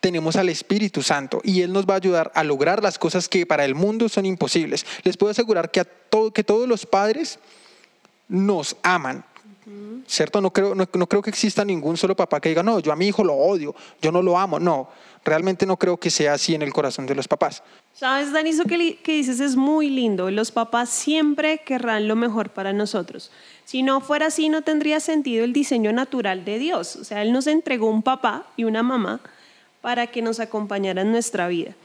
tenemos 0.00 0.36
al 0.36 0.48
Espíritu 0.48 1.02
Santo 1.02 1.42
y 1.44 1.60
Él 1.60 1.72
nos 1.72 1.84
va 1.84 1.94
a 1.94 1.96
ayudar 1.98 2.32
a 2.34 2.42
lograr 2.42 2.82
las 2.82 2.98
cosas 2.98 3.28
que 3.28 3.44
para 3.44 3.66
el 3.66 3.74
mundo 3.74 4.08
son 4.08 4.24
imposibles. 4.24 4.86
Les 5.04 5.16
puedo 5.18 5.30
asegurar 5.30 5.70
que, 5.70 5.80
a 5.80 5.84
todo, 5.84 6.32
que 6.32 6.42
todos 6.42 6.66
los 6.66 6.86
padres 6.86 7.38
nos 8.26 8.74
aman. 8.82 9.22
Uh 9.66 9.70
-huh. 9.70 10.04
¿Cierto? 10.06 10.40
No 10.40 10.50
creo, 10.50 10.74
no, 10.74 10.88
no 10.94 11.06
creo 11.06 11.20
que 11.20 11.30
exista 11.30 11.62
ningún 11.62 11.98
solo 11.98 12.16
papá 12.16 12.40
que 12.40 12.48
diga, 12.48 12.62
no, 12.62 12.80
yo 12.80 12.90
a 12.90 12.96
mi 12.96 13.06
hijo 13.06 13.22
lo 13.22 13.34
odio, 13.34 13.74
yo 14.00 14.10
no 14.10 14.22
lo 14.22 14.38
amo. 14.38 14.58
No, 14.58 14.88
realmente 15.22 15.66
no 15.66 15.76
creo 15.76 15.98
que 15.98 16.08
sea 16.08 16.32
así 16.32 16.54
en 16.54 16.62
el 16.62 16.72
corazón 16.72 17.04
de 17.04 17.14
los 17.14 17.28
papás. 17.28 17.62
Sabes, 17.92 18.32
Dani, 18.32 18.50
eso 18.50 18.64
que, 18.64 18.96
que 19.02 19.12
dices 19.12 19.40
es 19.40 19.56
muy 19.56 19.90
lindo. 19.90 20.30
Los 20.30 20.50
papás 20.50 20.88
siempre 20.88 21.58
querrán 21.58 22.08
lo 22.08 22.16
mejor 22.16 22.48
para 22.48 22.72
nosotros. 22.72 23.30
Si 23.70 23.84
no 23.84 24.00
fuera 24.00 24.26
así, 24.26 24.48
no 24.48 24.62
tendría 24.62 24.98
sentido 24.98 25.44
el 25.44 25.52
diseño 25.52 25.92
natural 25.92 26.44
de 26.44 26.58
Dios. 26.58 26.96
O 26.96 27.04
sea, 27.04 27.22
Él 27.22 27.30
nos 27.32 27.46
entregó 27.46 27.86
un 27.86 28.02
papá 28.02 28.44
y 28.56 28.64
una 28.64 28.82
mamá 28.82 29.20
para 29.80 30.08
que 30.08 30.22
nos 30.22 30.40
acompañaran 30.40 31.06
en 31.06 31.12
nuestra 31.12 31.46
vida. 31.46 31.76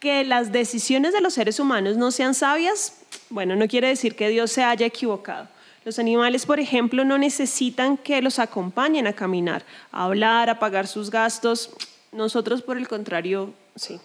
Que 0.00 0.24
las 0.24 0.50
decisiones 0.50 1.12
de 1.12 1.20
los 1.20 1.34
seres 1.34 1.60
humanos 1.60 1.96
no 1.96 2.10
sean 2.10 2.34
sabias, 2.34 3.02
bueno, 3.30 3.54
no 3.54 3.68
quiere 3.68 3.86
decir 3.86 4.16
que 4.16 4.30
Dios 4.30 4.50
se 4.50 4.64
haya 4.64 4.84
equivocado. 4.84 5.46
Los 5.84 6.00
animales, 6.00 6.44
por 6.44 6.58
ejemplo, 6.58 7.04
no 7.04 7.18
necesitan 7.18 7.98
que 7.98 8.20
los 8.20 8.40
acompañen 8.40 9.06
a 9.06 9.12
caminar, 9.12 9.64
a 9.92 10.06
hablar, 10.06 10.50
a 10.50 10.58
pagar 10.58 10.88
sus 10.88 11.08
gastos. 11.08 11.70
Nosotros, 12.10 12.62
por 12.62 12.76
el 12.76 12.88
contrario, 12.88 13.54
sí. 13.76 14.00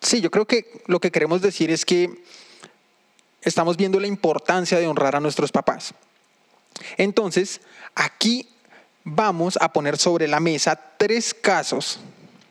Sí, 0.00 0.20
yo 0.20 0.30
creo 0.30 0.46
que 0.46 0.64
lo 0.86 1.00
que 1.00 1.10
queremos 1.10 1.42
decir 1.42 1.72
es 1.72 1.84
que 1.84 2.22
estamos 3.40 3.76
viendo 3.76 3.98
la 3.98 4.06
importancia 4.06 4.78
de 4.78 4.86
honrar 4.86 5.16
a 5.16 5.20
nuestros 5.20 5.50
papás. 5.50 5.92
Entonces, 6.96 7.60
aquí 7.94 8.48
vamos 9.04 9.58
a 9.60 9.72
poner 9.72 9.96
sobre 9.96 10.26
la 10.26 10.40
mesa 10.40 10.78
tres 10.98 11.32
casos. 11.32 12.00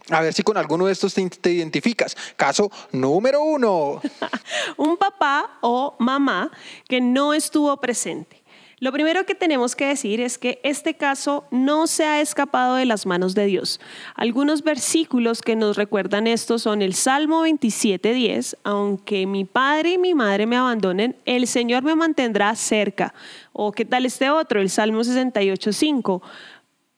A 0.10 0.22
ver 0.22 0.34
si 0.34 0.44
con 0.44 0.56
alguno 0.58 0.86
de 0.86 0.94
estos 0.94 1.14
te, 1.14 1.52
identificas. 1.52 2.16
Caso 2.36 2.72
número 2.92 3.42
uno. 3.42 4.02
Un 4.78 4.98
papá 4.98 5.58
o 5.62 5.96
mamá 6.00 6.52
que 6.88 7.02
no 7.02 7.34
estuvo 7.34 7.76
presente. 7.78 8.45
Lo 8.80 8.92
primero 8.92 9.26
que 9.26 9.36
tenemos 9.36 9.74
que 9.76 9.86
decir 9.86 10.20
es 10.20 10.38
que 10.38 10.60
este 10.64 10.96
caso 10.96 11.46
no 11.50 11.88
se 11.88 12.04
ha 12.04 12.20
escapado 12.20 12.76
de 12.76 12.86
las 12.86 13.06
manos 13.06 13.34
de 13.34 13.46
Dios. 13.46 13.80
Algunos 14.16 14.64
versículos 14.64 15.42
que 15.42 15.56
nos 15.56 15.78
recuerdan 15.78 16.28
esto 16.28 16.60
son 16.60 16.82
el 16.82 16.94
Salmo 16.94 17.46
27.10, 17.46 18.58
aunque 18.64 19.28
mi 19.28 19.46
padre 19.46 19.92
y 19.92 19.98
mi 19.98 20.14
madre 20.14 20.46
me 20.46 20.58
abandonen, 20.58 21.16
el 21.26 21.48
Señor 21.48 21.84
me 21.84 21.96
mantendrá 21.96 22.54
cerca. 22.56 23.14
O 23.54 23.72
qué 23.72 23.86
tal 23.86 24.06
este 24.06 24.30
otro, 24.30 24.60
el 24.60 24.70
Salmo 24.70 25.00
68.5. 25.00 26.22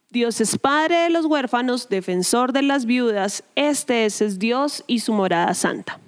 Dios 0.09 0.41
es 0.41 0.57
padre 0.57 0.95
de 0.97 1.09
los 1.11 1.25
huérfanos, 1.25 1.89
defensor 1.89 2.53
de 2.53 2.63
las 2.63 2.85
viudas, 2.85 3.43
este 3.55 4.05
es, 4.05 4.21
es 4.21 4.39
Dios 4.39 4.83
y 4.87 5.01
su 5.01 5.13
morada 5.13 5.53
santa. 5.53 5.99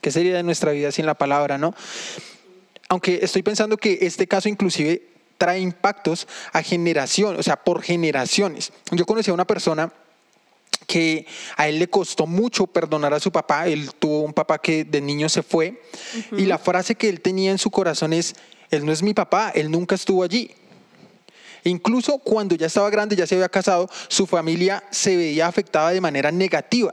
¿Qué 0.00 0.12
sería 0.12 0.36
de 0.36 0.44
nuestra 0.44 0.70
vida 0.70 0.92
sin 0.92 1.06
la 1.06 1.14
palabra, 1.14 1.58
no? 1.58 1.74
Aunque 2.88 3.20
estoy 3.22 3.42
pensando 3.42 3.76
que 3.76 3.98
este 4.02 4.26
caso 4.26 4.48
inclusive 4.48 5.02
trae 5.38 5.60
impactos 5.60 6.28
a 6.52 6.62
generación, 6.62 7.36
o 7.38 7.42
sea, 7.42 7.56
por 7.56 7.82
generaciones. 7.82 8.72
Yo 8.92 9.04
conocí 9.06 9.30
a 9.30 9.34
una 9.34 9.46
persona 9.46 9.92
que 10.86 11.26
a 11.56 11.68
él 11.68 11.78
le 11.78 11.88
costó 11.88 12.26
mucho 12.26 12.66
perdonar 12.66 13.14
a 13.14 13.20
su 13.20 13.32
papá. 13.32 13.66
Él 13.66 13.90
tuvo 13.98 14.20
un 14.20 14.32
papá 14.32 14.58
que 14.58 14.84
de 14.84 15.00
niño 15.00 15.28
se 15.28 15.42
fue. 15.42 15.82
Y 16.32 16.44
la 16.44 16.58
frase 16.58 16.94
que 16.94 17.08
él 17.08 17.20
tenía 17.20 17.50
en 17.50 17.58
su 17.58 17.70
corazón 17.70 18.12
es, 18.12 18.34
él 18.70 18.84
no 18.84 18.92
es 18.92 19.02
mi 19.02 19.14
papá, 19.14 19.50
él 19.54 19.70
nunca 19.70 19.94
estuvo 19.94 20.22
allí. 20.22 20.50
Incluso 21.64 22.18
cuando 22.18 22.54
ya 22.54 22.66
estaba 22.66 22.90
grande, 22.90 23.16
ya 23.16 23.26
se 23.26 23.36
había 23.36 23.48
casado, 23.48 23.88
su 24.08 24.26
familia 24.26 24.84
se 24.90 25.16
veía 25.16 25.46
afectada 25.46 25.90
de 25.90 26.00
manera 26.00 26.30
negativa. 26.30 26.92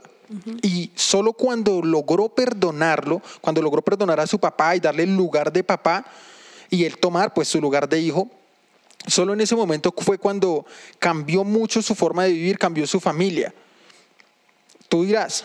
Y 0.62 0.90
solo 0.94 1.32
cuando 1.32 1.82
logró 1.82 2.28
perdonarlo, 2.28 3.22
cuando 3.40 3.62
logró 3.62 3.82
perdonar 3.82 4.20
a 4.20 4.26
su 4.26 4.38
papá 4.38 4.76
y 4.76 4.80
darle 4.80 5.04
el 5.04 5.16
lugar 5.16 5.52
de 5.52 5.64
papá 5.64 6.04
y 6.70 6.84
él 6.84 6.98
tomar 6.98 7.34
pues 7.34 7.48
su 7.48 7.60
lugar 7.60 7.88
de 7.88 8.00
hijo, 8.00 8.30
solo 9.06 9.32
en 9.32 9.40
ese 9.40 9.56
momento 9.56 9.94
fue 9.98 10.18
cuando 10.18 10.64
cambió 10.98 11.44
mucho 11.44 11.82
su 11.82 11.94
forma 11.94 12.24
de 12.24 12.32
vivir, 12.32 12.58
cambió 12.58 12.86
su 12.86 13.00
familia. 13.00 13.52
Tú 14.88 15.04
dirás, 15.04 15.44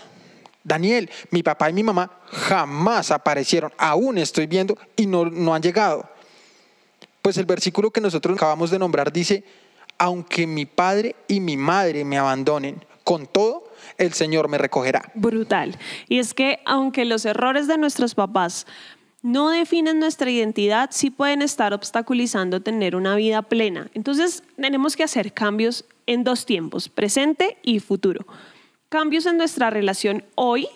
Daniel, 0.63 1.09
mi 1.31 1.43
papá 1.43 1.69
y 1.69 1.73
mi 1.73 1.83
mamá 1.83 2.11
jamás 2.29 3.11
aparecieron, 3.11 3.71
aún 3.77 4.17
estoy 4.17 4.47
viendo 4.47 4.77
y 4.95 5.05
no, 5.05 5.25
no 5.25 5.53
han 5.53 5.61
llegado. 5.61 6.09
Pues 7.21 7.37
el 7.37 7.45
versículo 7.45 7.91
que 7.91 8.01
nosotros 8.01 8.35
acabamos 8.35 8.71
de 8.71 8.79
nombrar 8.79 9.11
dice, 9.11 9.43
aunque 9.97 10.45
mi 10.45 10.65
padre 10.65 11.15
y 11.27 11.39
mi 11.39 11.57
madre 11.57 12.05
me 12.05 12.17
abandonen, 12.17 12.83
con 13.03 13.27
todo, 13.27 13.66
el 13.97 14.13
Señor 14.13 14.47
me 14.49 14.57
recogerá. 14.57 15.11
Brutal. 15.13 15.77
Y 16.07 16.19
es 16.19 16.33
que 16.33 16.59
aunque 16.65 17.05
los 17.05 17.25
errores 17.25 17.67
de 17.67 17.77
nuestros 17.77 18.15
papás 18.15 18.65
no 19.21 19.49
definen 19.49 19.99
nuestra 19.99 20.29
identidad, 20.29 20.89
sí 20.91 21.09
pueden 21.09 21.41
estar 21.41 21.73
obstaculizando 21.73 22.61
tener 22.61 22.95
una 22.95 23.15
vida 23.15 23.41
plena. 23.41 23.89
Entonces 23.93 24.43
tenemos 24.55 24.95
que 24.95 25.03
hacer 25.03 25.33
cambios 25.33 25.85
en 26.05 26.23
dos 26.23 26.45
tiempos, 26.45 26.89
presente 26.89 27.57
y 27.63 27.79
futuro. 27.79 28.25
Cambios 28.89 29.25
en 29.25 29.37
nuestra 29.37 29.69
relación 29.69 30.23
hoy 30.35 30.67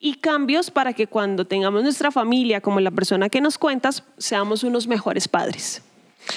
y 0.00 0.14
cambios 0.14 0.70
para 0.70 0.92
que 0.92 1.06
cuando 1.06 1.46
tengamos 1.46 1.82
nuestra 1.82 2.10
familia 2.10 2.60
como 2.60 2.80
la 2.80 2.90
persona 2.90 3.28
que 3.28 3.40
nos 3.40 3.58
cuentas, 3.58 4.04
seamos 4.16 4.64
unos 4.64 4.86
mejores 4.86 5.28
padres. 5.28 5.82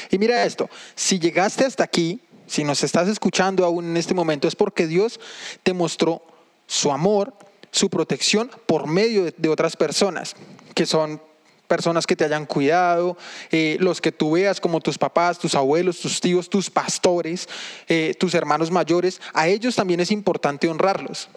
Y 0.10 0.18
mira 0.18 0.46
esto, 0.46 0.70
si 0.96 1.20
llegaste 1.20 1.66
hasta 1.66 1.84
aquí, 1.84 2.22
si 2.52 2.66
nos 2.66 2.84
estás 2.84 3.08
escuchando 3.08 3.64
aún 3.64 3.86
en 3.86 3.98
este 3.98 4.14
momento, 4.14 4.46
es 4.46 4.58
porque 4.58 4.86
Dios 4.86 5.22
te 5.64 5.74
mostró 5.74 6.22
su 6.68 6.92
amor, 6.92 7.34
su 7.72 7.90
protección 7.90 8.52
por 8.66 8.88
medio 8.88 9.32
de, 9.32 9.48
otras 9.50 9.78
personas, 9.78 10.36
que 10.76 10.86
son 10.86 11.22
personas 11.70 12.06
que 12.06 12.18
te 12.18 12.26
hayan 12.26 12.46
cuidado, 12.46 13.18
eh, 13.52 13.78
los 13.80 14.02
que 14.02 14.12
tú 14.12 14.32
veas 14.32 14.60
como 14.60 14.82
tus 14.82 14.98
papás, 14.98 15.40
tus 15.40 15.56
abuelos, 15.56 16.02
tus 16.02 16.20
tíos, 16.20 16.50
tus 16.50 16.70
pastores, 16.70 17.48
eh, 17.88 18.16
tus 18.20 18.34
hermanos 18.34 18.70
mayores, 18.70 19.22
a 19.34 19.48
ellos 19.48 19.78
también 19.78 20.02
es 20.02 20.12
importante 20.12 20.68
honrarlos. 20.68 21.30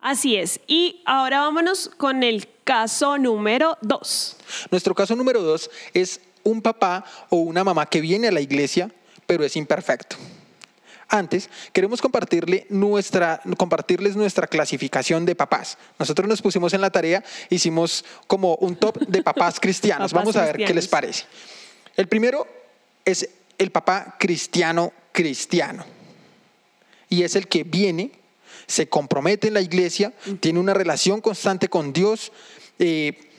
Así 0.00 0.36
es. 0.36 0.60
Y 0.66 1.02
ahora 1.04 1.40
vámonos 1.40 1.90
con 1.98 2.22
el 2.22 2.48
caso 2.64 3.18
número 3.18 3.76
dos. 3.82 4.38
Nuestro 4.70 4.94
caso 4.94 5.14
número 5.14 5.42
dos 5.42 5.70
es 5.92 6.22
un 6.42 6.62
papá 6.62 7.04
o 7.28 7.36
una 7.36 7.64
mamá 7.64 7.84
que 7.84 8.00
viene 8.00 8.28
a 8.28 8.32
la 8.32 8.40
iglesia, 8.40 8.90
pero 9.26 9.44
es 9.44 9.56
imperfecto. 9.56 10.16
Antes, 11.08 11.50
queremos 11.72 12.00
compartirle 12.00 12.66
nuestra, 12.70 13.40
compartirles 13.56 14.16
nuestra 14.16 14.46
clasificación 14.46 15.24
de 15.26 15.34
papás. 15.34 15.76
Nosotros 15.98 16.26
nos 16.26 16.40
pusimos 16.40 16.72
en 16.72 16.80
la 16.80 16.90
tarea, 16.90 17.22
hicimos 17.50 18.04
como 18.26 18.54
un 18.56 18.76
top 18.76 18.98
de 19.00 19.22
papás 19.22 19.60
cristianos. 19.60 20.12
Vamos 20.12 20.36
a 20.36 20.44
ver 20.44 20.56
qué 20.64 20.74
les 20.74 20.88
parece. 20.88 21.24
El 21.96 22.08
primero 22.08 22.46
es 23.04 23.28
el 23.58 23.70
papá 23.70 24.16
cristiano 24.18 24.92
cristiano. 25.12 25.84
Y 27.08 27.22
es 27.22 27.36
el 27.36 27.48
que 27.48 27.64
viene 27.64 28.24
se 28.66 28.88
compromete 28.88 29.48
en 29.48 29.54
la 29.54 29.60
iglesia, 29.60 30.12
tiene 30.40 30.58
una 30.58 30.74
relación 30.74 31.20
constante 31.20 31.68
con 31.68 31.92
Dios. 31.92 32.32
Eh, 32.78 33.30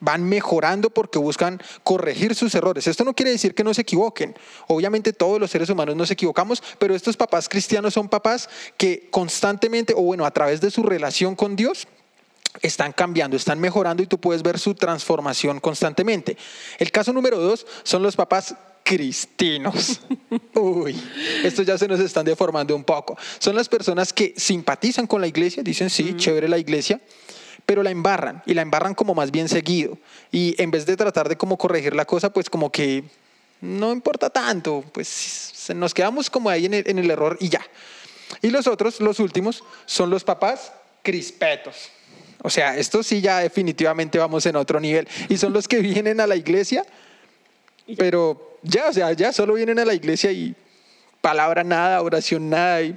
van 0.00 0.24
mejorando 0.28 0.90
porque 0.90 1.18
buscan 1.18 1.60
corregir 1.82 2.34
sus 2.34 2.54
errores. 2.54 2.86
Esto 2.86 3.04
no 3.04 3.14
quiere 3.14 3.30
decir 3.30 3.54
que 3.54 3.64
no 3.64 3.74
se 3.74 3.82
equivoquen. 3.82 4.34
Obviamente 4.66 5.12
todos 5.12 5.40
los 5.40 5.50
seres 5.50 5.70
humanos 5.70 5.96
nos 5.96 6.10
equivocamos, 6.10 6.62
pero 6.78 6.94
estos 6.94 7.16
papás 7.16 7.48
cristianos 7.48 7.94
son 7.94 8.08
papás 8.08 8.48
que 8.76 9.08
constantemente, 9.10 9.94
o 9.96 10.02
bueno, 10.02 10.24
a 10.24 10.30
través 10.30 10.60
de 10.60 10.70
su 10.70 10.82
relación 10.82 11.34
con 11.34 11.56
Dios, 11.56 11.86
están 12.62 12.92
cambiando, 12.92 13.36
están 13.36 13.60
mejorando 13.60 14.02
y 14.02 14.06
tú 14.06 14.18
puedes 14.18 14.42
ver 14.42 14.58
su 14.58 14.74
transformación 14.74 15.60
constantemente. 15.60 16.36
El 16.78 16.90
caso 16.90 17.12
número 17.12 17.38
dos 17.38 17.66
son 17.82 18.02
los 18.02 18.16
papás 18.16 18.54
cristinos. 18.82 20.00
Uy, 20.54 21.00
estos 21.44 21.66
ya 21.66 21.76
se 21.76 21.86
nos 21.86 22.00
están 22.00 22.24
deformando 22.24 22.74
un 22.74 22.84
poco. 22.84 23.16
Son 23.38 23.54
las 23.54 23.68
personas 23.68 24.12
que 24.12 24.34
simpatizan 24.36 25.06
con 25.06 25.20
la 25.20 25.26
iglesia, 25.26 25.62
dicen 25.62 25.90
sí, 25.90 26.14
chévere 26.16 26.48
la 26.48 26.58
iglesia, 26.58 27.00
pero 27.68 27.82
la 27.82 27.90
embarran 27.90 28.42
y 28.46 28.54
la 28.54 28.62
embarran 28.62 28.94
como 28.94 29.14
más 29.14 29.30
bien 29.30 29.46
seguido. 29.46 29.98
Y 30.32 30.54
en 30.56 30.70
vez 30.70 30.86
de 30.86 30.96
tratar 30.96 31.28
de 31.28 31.36
como 31.36 31.58
corregir 31.58 31.94
la 31.94 32.06
cosa, 32.06 32.32
pues 32.32 32.48
como 32.48 32.72
que 32.72 33.04
no 33.60 33.92
importa 33.92 34.30
tanto, 34.30 34.82
pues 34.90 35.66
nos 35.74 35.92
quedamos 35.92 36.30
como 36.30 36.48
ahí 36.48 36.64
en 36.64 36.72
el, 36.72 36.88
en 36.88 36.98
el 36.98 37.10
error 37.10 37.36
y 37.38 37.50
ya. 37.50 37.60
Y 38.40 38.48
los 38.48 38.66
otros, 38.66 39.02
los 39.02 39.20
últimos, 39.20 39.62
son 39.84 40.08
los 40.08 40.24
papás 40.24 40.72
crispetos. 41.02 41.90
O 42.42 42.48
sea, 42.48 42.74
estos 42.74 43.06
sí 43.06 43.20
ya 43.20 43.40
definitivamente 43.40 44.16
vamos 44.16 44.46
en 44.46 44.56
otro 44.56 44.80
nivel. 44.80 45.06
Y 45.28 45.36
son 45.36 45.52
los 45.52 45.68
que 45.68 45.78
vienen 45.82 46.22
a 46.22 46.26
la 46.26 46.36
iglesia, 46.36 46.86
pero 47.98 48.56
ya, 48.62 48.88
o 48.88 48.92
sea, 48.94 49.12
ya 49.12 49.30
solo 49.30 49.52
vienen 49.52 49.78
a 49.78 49.84
la 49.84 49.92
iglesia 49.92 50.32
y 50.32 50.56
palabra 51.20 51.64
nada, 51.64 52.00
oración 52.00 52.48
nada 52.48 52.80
y 52.80 52.96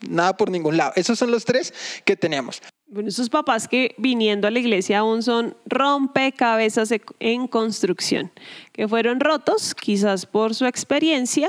nada 0.00 0.36
por 0.36 0.50
ningún 0.50 0.76
lado. 0.76 0.92
Esos 0.96 1.16
son 1.20 1.30
los 1.30 1.44
tres 1.44 1.72
que 2.04 2.16
tenemos. 2.16 2.60
Bueno, 2.92 3.08
esos 3.08 3.30
papás 3.30 3.68
que 3.68 3.94
viniendo 3.96 4.46
a 4.46 4.50
la 4.50 4.58
iglesia 4.58 4.98
aún 4.98 5.22
son 5.22 5.56
rompecabezas 5.64 6.92
e, 6.92 7.00
en 7.20 7.48
construcción, 7.48 8.30
que 8.70 8.86
fueron 8.86 9.18
rotos 9.18 9.74
quizás 9.74 10.26
por 10.26 10.54
su 10.54 10.66
experiencia, 10.66 11.48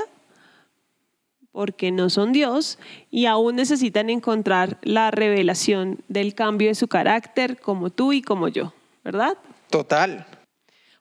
porque 1.51 1.91
no 1.91 2.09
son 2.09 2.31
Dios 2.31 2.79
y 3.11 3.25
aún 3.25 3.57
necesitan 3.57 4.09
encontrar 4.09 4.77
la 4.83 5.11
revelación 5.11 5.99
del 6.07 6.33
cambio 6.33 6.69
de 6.69 6.75
su 6.75 6.87
carácter 6.87 7.59
como 7.59 7.89
tú 7.89 8.13
y 8.13 8.21
como 8.21 8.47
yo, 8.47 8.71
¿verdad? 9.03 9.37
Total. 9.69 10.25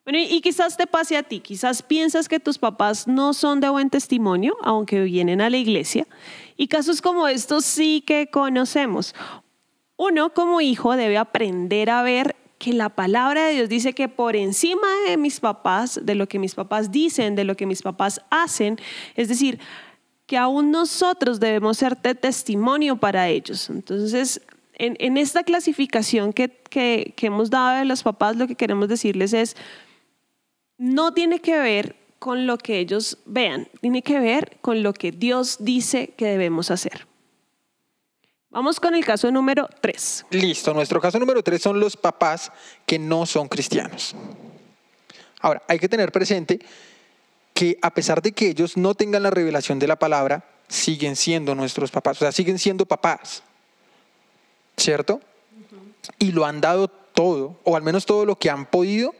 Bueno, 0.04 0.18
y 0.18 0.40
quizás 0.40 0.76
te 0.76 0.88
pase 0.88 1.16
a 1.16 1.22
ti, 1.22 1.38
quizás 1.38 1.84
piensas 1.84 2.28
que 2.28 2.40
tus 2.40 2.58
papás 2.58 3.06
no 3.06 3.32
son 3.32 3.60
de 3.60 3.68
buen 3.68 3.90
testimonio, 3.90 4.56
aunque 4.62 5.02
vienen 5.02 5.40
a 5.40 5.50
la 5.50 5.58
iglesia, 5.58 6.08
y 6.56 6.66
casos 6.66 7.00
como 7.00 7.28
estos 7.28 7.64
sí 7.64 8.02
que 8.04 8.26
conocemos. 8.26 9.14
Uno 10.04 10.34
como 10.34 10.60
hijo 10.60 10.96
debe 10.96 11.16
aprender 11.16 11.88
a 11.88 12.02
ver 12.02 12.34
que 12.58 12.72
la 12.72 12.88
palabra 12.88 13.46
de 13.46 13.54
Dios 13.54 13.68
dice 13.68 13.92
que 13.92 14.08
por 14.08 14.34
encima 14.34 14.88
de 15.06 15.16
mis 15.16 15.38
papás, 15.38 16.00
de 16.02 16.16
lo 16.16 16.26
que 16.26 16.40
mis 16.40 16.56
papás 16.56 16.90
dicen, 16.90 17.36
de 17.36 17.44
lo 17.44 17.56
que 17.56 17.66
mis 17.66 17.82
papás 17.82 18.20
hacen, 18.28 18.80
es 19.14 19.28
decir, 19.28 19.60
que 20.26 20.36
aún 20.36 20.72
nosotros 20.72 21.38
debemos 21.38 21.78
ser 21.78 21.94
testimonio 21.94 22.96
para 22.96 23.28
ellos. 23.28 23.70
Entonces, 23.70 24.42
en, 24.74 25.16
esta 25.16 25.44
clasificación 25.44 26.32
que, 26.32 26.48
que 26.48 27.14
hemos 27.20 27.48
dado 27.48 27.78
de 27.78 27.84
los 27.84 28.02
papás, 28.02 28.34
lo 28.34 28.48
que 28.48 28.56
queremos 28.56 28.88
decirles 28.88 29.32
es, 29.32 29.56
no 30.78 31.14
tiene 31.14 31.38
que 31.38 31.60
ver 31.60 31.94
con 32.18 32.48
lo 32.48 32.58
que 32.58 32.80
ellos 32.80 33.18
vean, 33.24 33.68
tiene 33.80 34.02
que 34.02 34.18
ver 34.18 34.58
con 34.62 34.82
lo 34.82 34.94
que 34.94 35.12
Dios 35.12 35.58
dice 35.60 36.08
que 36.16 36.26
debemos 36.26 36.72
hacer. 36.72 37.11
Vamos 38.52 38.78
con 38.78 38.94
el 38.94 39.02
caso 39.02 39.30
número 39.32 39.66
tres. 39.80 40.26
Listo, 40.28 40.74
nuestro 40.74 41.00
caso 41.00 41.18
número 41.18 41.42
tres 41.42 41.62
son 41.62 41.80
los 41.80 41.96
papás 41.96 42.52
que 42.84 42.98
no 42.98 43.24
son 43.24 43.48
cristianos. 43.48 44.14
Ahora, 45.40 45.62
hay 45.66 45.78
que 45.78 45.88
tener 45.88 46.12
presente 46.12 46.60
que 47.54 47.78
a 47.80 47.94
pesar 47.94 48.20
de 48.20 48.32
que 48.32 48.50
ellos 48.50 48.76
no 48.76 48.94
tengan 48.94 49.22
la 49.22 49.30
revelación 49.30 49.78
de 49.78 49.86
la 49.86 49.96
palabra, 49.96 50.44
siguen 50.68 51.16
siendo 51.16 51.54
nuestros 51.54 51.90
papás, 51.90 52.18
o 52.18 52.20
sea, 52.20 52.32
siguen 52.32 52.58
siendo 52.58 52.84
papás, 52.84 53.42
¿cierto? 54.76 55.22
Y 56.18 56.32
lo 56.32 56.44
han 56.44 56.60
dado 56.60 56.88
todo, 56.88 57.58
o 57.64 57.74
al 57.74 57.82
menos 57.82 58.04
todo 58.04 58.26
lo 58.26 58.38
que 58.38 58.50
han 58.50 58.66
podido 58.66 59.14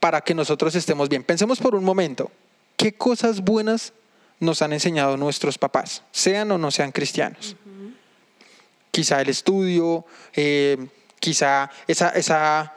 para 0.00 0.20
que 0.20 0.34
nosotros 0.34 0.74
estemos 0.74 1.08
bien. 1.08 1.24
Pensemos 1.24 1.60
por 1.60 1.74
un 1.74 1.84
momento, 1.84 2.30
¿qué 2.76 2.92
cosas 2.92 3.40
buenas 3.40 3.94
nos 4.38 4.60
han 4.60 4.74
enseñado 4.74 5.16
nuestros 5.16 5.56
papás, 5.56 6.02
sean 6.12 6.50
o 6.52 6.58
no 6.58 6.70
sean 6.70 6.92
cristianos? 6.92 7.56
Quizá 8.98 9.20
el 9.20 9.28
estudio, 9.28 10.04
eh, 10.34 10.88
quizá 11.20 11.70
esa, 11.86 12.08
esa 12.08 12.74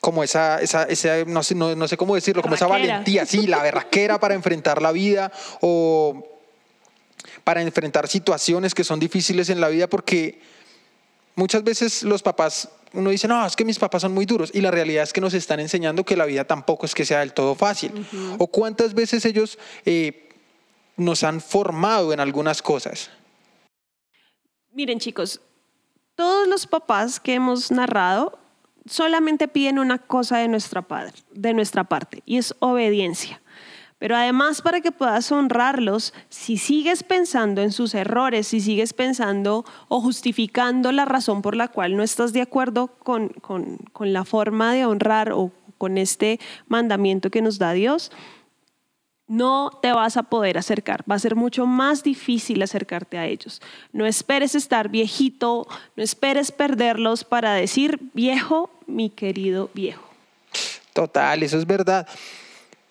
como 0.00 0.24
esa, 0.24 0.58
esa, 0.58 0.86
no, 1.26 1.42
sé, 1.42 1.54
no, 1.54 1.86
sé 1.86 1.98
cómo 1.98 2.14
decirlo, 2.14 2.40
como 2.40 2.54
esa 2.54 2.66
valentía, 2.66 3.26
sí, 3.26 3.46
la 3.46 3.62
berraquera 3.62 4.18
para 4.18 4.32
enfrentar 4.32 4.80
la 4.80 4.90
vida 4.90 5.30
o 5.60 6.26
para 7.44 7.60
enfrentar 7.60 8.08
situaciones 8.08 8.74
que 8.74 8.84
son 8.84 8.98
difíciles 8.98 9.50
en 9.50 9.60
la 9.60 9.68
vida, 9.68 9.86
porque 9.86 10.40
muchas 11.34 11.62
veces 11.62 12.04
los 12.04 12.22
papás 12.22 12.70
uno 12.94 13.10
dice, 13.10 13.28
no, 13.28 13.44
es 13.44 13.54
que 13.54 13.66
mis 13.66 13.78
papás 13.78 14.00
son 14.00 14.14
muy 14.14 14.24
duros. 14.24 14.50
Y 14.54 14.62
la 14.62 14.70
realidad 14.70 15.02
es 15.02 15.12
que 15.12 15.20
nos 15.20 15.34
están 15.34 15.60
enseñando 15.60 16.04
que 16.04 16.16
la 16.16 16.24
vida 16.24 16.44
tampoco 16.44 16.86
es 16.86 16.94
que 16.94 17.04
sea 17.04 17.20
del 17.20 17.34
todo 17.34 17.54
fácil. 17.54 18.06
O 18.38 18.46
cuántas 18.46 18.94
veces 18.94 19.26
ellos 19.26 19.58
eh, 19.84 20.30
nos 20.96 21.22
han 21.22 21.42
formado 21.42 22.14
en 22.14 22.20
algunas 22.20 22.62
cosas. 22.62 23.10
Miren 24.72 24.98
chicos, 25.00 25.40
todos 26.20 26.46
los 26.46 26.66
papás 26.66 27.18
que 27.18 27.32
hemos 27.32 27.70
narrado 27.70 28.38
solamente 28.84 29.48
piden 29.48 29.78
una 29.78 29.96
cosa 29.96 30.36
de 30.36 30.48
nuestra, 30.48 30.82
padre, 30.82 31.14
de 31.32 31.54
nuestra 31.54 31.84
parte 31.84 32.22
y 32.26 32.36
es 32.36 32.54
obediencia. 32.58 33.40
Pero 33.98 34.16
además 34.16 34.60
para 34.60 34.82
que 34.82 34.92
puedas 34.92 35.32
honrarlos, 35.32 36.12
si 36.28 36.58
sigues 36.58 37.04
pensando 37.04 37.62
en 37.62 37.72
sus 37.72 37.94
errores, 37.94 38.48
si 38.48 38.60
sigues 38.60 38.92
pensando 38.92 39.64
o 39.88 40.02
justificando 40.02 40.92
la 40.92 41.06
razón 41.06 41.40
por 41.40 41.56
la 41.56 41.68
cual 41.68 41.96
no 41.96 42.02
estás 42.02 42.34
de 42.34 42.42
acuerdo 42.42 42.88
con, 42.88 43.30
con, 43.30 43.78
con 43.94 44.12
la 44.12 44.26
forma 44.26 44.74
de 44.74 44.84
honrar 44.84 45.32
o 45.32 45.50
con 45.78 45.96
este 45.96 46.38
mandamiento 46.68 47.30
que 47.30 47.40
nos 47.40 47.58
da 47.58 47.72
Dios, 47.72 48.12
no 49.30 49.70
te 49.80 49.92
vas 49.92 50.16
a 50.16 50.24
poder 50.24 50.58
acercar. 50.58 51.04
Va 51.08 51.14
a 51.14 51.18
ser 51.20 51.36
mucho 51.36 51.64
más 51.64 52.02
difícil 52.02 52.60
acercarte 52.62 53.16
a 53.16 53.26
ellos. 53.26 53.62
No 53.92 54.04
esperes 54.04 54.56
estar 54.56 54.88
viejito, 54.88 55.68
no 55.94 56.02
esperes 56.02 56.50
perderlos 56.50 57.22
para 57.22 57.54
decir, 57.54 58.00
viejo, 58.12 58.70
mi 58.88 59.08
querido 59.08 59.70
viejo. 59.72 60.02
Total, 60.92 61.40
eso 61.44 61.58
es 61.58 61.64
verdad. 61.64 62.08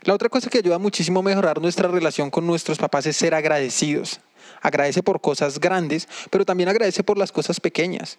La 0.04 0.14
otra 0.14 0.30
cosa 0.30 0.50
que 0.50 0.60
ayuda 0.60 0.80
muchísimo 0.80 1.20
a 1.20 1.24
mejorar 1.24 1.60
nuestra 1.60 1.90
relación 1.90 2.30
con 2.30 2.48
nuestros 2.48 2.78
papás 2.78 3.06
es 3.06 3.18
ser 3.18 3.36
agradecidos. 3.36 4.22
Agradece 4.62 5.04
por 5.04 5.20
cosas 5.20 5.60
grandes, 5.60 6.08
pero 6.30 6.46
también 6.46 6.70
agradece 6.70 7.04
por 7.04 7.18
las 7.18 7.34
cosas 7.34 7.60
pequeñas. 7.60 8.18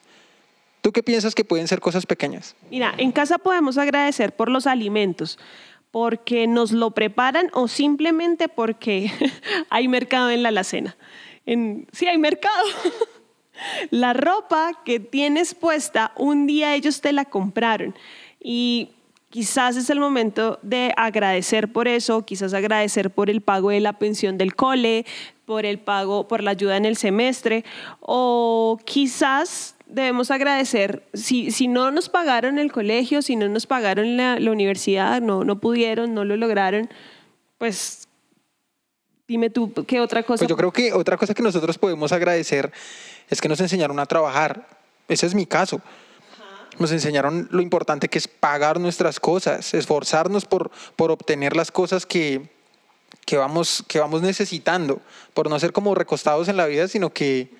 ¿Tú 0.83 0.93
qué 0.93 1.03
piensas 1.03 1.35
que 1.35 1.45
pueden 1.45 1.69
ser 1.69 1.81
cosas 1.81 2.05
pequeñas? 2.05 2.55
Mira, 2.71 2.95
en 2.99 3.13
casa 3.13 3.39
podemos 3.39 3.79
agradecer 3.79 4.37
por 4.37 4.51
los 4.51 4.67
alimentos 4.67 5.39
porque 5.91 6.47
nos 6.47 6.73
lo 6.73 6.93
preparan 6.93 7.49
o 7.53 7.69
simplemente 7.69 8.49
porque 8.49 9.11
hay 9.71 9.89
mercado 9.89 10.31
en 10.31 10.43
la 10.43 10.51
alacena. 10.51 10.97
En, 11.47 11.87
sí, 11.93 12.07
hay 12.07 12.19
mercado. 12.19 12.65
la 13.91 14.13
ropa 14.13 14.73
que 14.85 15.01
tienes 15.01 15.55
puesta, 15.55 16.13
un 16.17 16.47
día 16.47 16.75
ellos 16.75 17.01
te 17.01 17.13
la 17.13 17.25
compraron 17.25 17.95
y 18.41 18.91
quizás 19.31 19.77
es 19.77 19.91
el 19.91 20.01
momento 20.01 20.59
de 20.63 20.93
agradecer 20.97 21.73
por 21.73 21.89
eso, 21.89 22.25
quizás 22.25 22.55
agradecer 22.55 23.11
por 23.11 23.31
el 23.31 23.41
pago 23.41 23.71
de 23.71 23.81
la 23.81 23.95
pensión 23.95 24.39
del 24.39 24.55
cole, 24.55 25.07
por 25.45 25.67
el 25.67 25.79
pago, 25.79 26.29
por 26.29 26.43
la 26.43 26.53
ayuda 26.53 26.77
en 26.77 26.85
el 26.85 26.97
semestre 26.97 27.65
o 28.01 28.79
quizás 28.85 29.77
debemos 29.93 30.31
agradecer, 30.31 31.03
si, 31.15 31.51
si 31.51 31.69
no 31.69 31.91
nos 31.91 32.09
pagaron 32.09 32.59
el 32.59 32.73
colegio, 32.73 33.23
si 33.23 33.37
no 33.37 33.49
nos 33.49 33.67
pagaron 33.67 34.17
la, 34.17 34.39
la 34.39 34.51
universidad, 34.51 35.21
no, 35.21 35.45
no 35.45 35.61
pudieron, 35.61 36.15
no 36.15 36.25
lo 36.25 36.37
lograron, 36.37 36.89
pues 37.59 38.09
dime 39.29 39.51
tú 39.51 39.73
qué 39.87 40.01
otra 40.01 40.23
cosa. 40.23 40.41
Pues 40.41 40.49
yo 40.49 40.57
creo 40.57 40.73
que 40.73 40.93
otra 40.93 41.17
cosa 41.17 41.35
que 41.35 41.43
nosotros 41.43 41.79
podemos 41.79 42.13
agradecer 42.13 42.73
es 43.29 43.41
que 43.41 43.49
nos 43.49 43.61
enseñaron 43.61 43.99
a 44.01 44.07
trabajar. 44.07 44.67
Ese 45.09 45.27
es 45.27 45.35
mi 45.35 45.47
caso. 45.47 45.81
Nos 46.79 46.93
enseñaron 46.93 47.49
lo 47.51 47.61
importante 47.61 48.09
que 48.09 48.19
es 48.19 48.27
pagar 48.27 48.81
nuestras 48.81 49.21
cosas, 49.21 49.75
esforzarnos 49.75 50.47
por, 50.47 50.71
por 50.97 51.11
obtener 51.11 51.55
las 51.55 51.71
cosas 51.71 52.07
que, 52.07 52.49
que, 53.27 53.37
vamos, 53.37 53.85
que 53.87 54.01
vamos 54.01 54.23
necesitando, 54.23 55.01
por 55.35 55.51
no 55.51 55.59
ser 55.61 55.73
como 55.73 55.95
recostados 55.95 56.49
en 56.49 56.57
la 56.57 56.67
vida, 56.67 56.89
sino 56.89 57.11
que, 57.11 57.51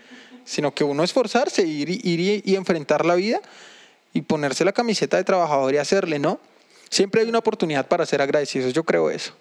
sino 0.51 0.75
que 0.75 0.83
uno 0.83 1.05
esforzarse, 1.05 1.65
ir, 1.65 1.89
ir 2.05 2.43
y 2.45 2.57
enfrentar 2.57 3.07
la 3.07 3.15
vida 3.15 3.41
y 4.13 4.23
ponerse 4.23 4.65
la 4.65 4.73
camiseta 4.73 5.17
de 5.17 5.23
trabajador 5.23 5.73
y 5.75 5.77
hacerle, 5.77 6.19
¿no? 6.19 6.41
Siempre 6.89 7.21
hay 7.21 7.29
una 7.29 7.39
oportunidad 7.39 7.87
para 7.87 8.05
ser 8.05 8.21
agradecidos, 8.21 8.73
yo 8.73 8.83
creo 8.83 9.11
eso. 9.11 9.33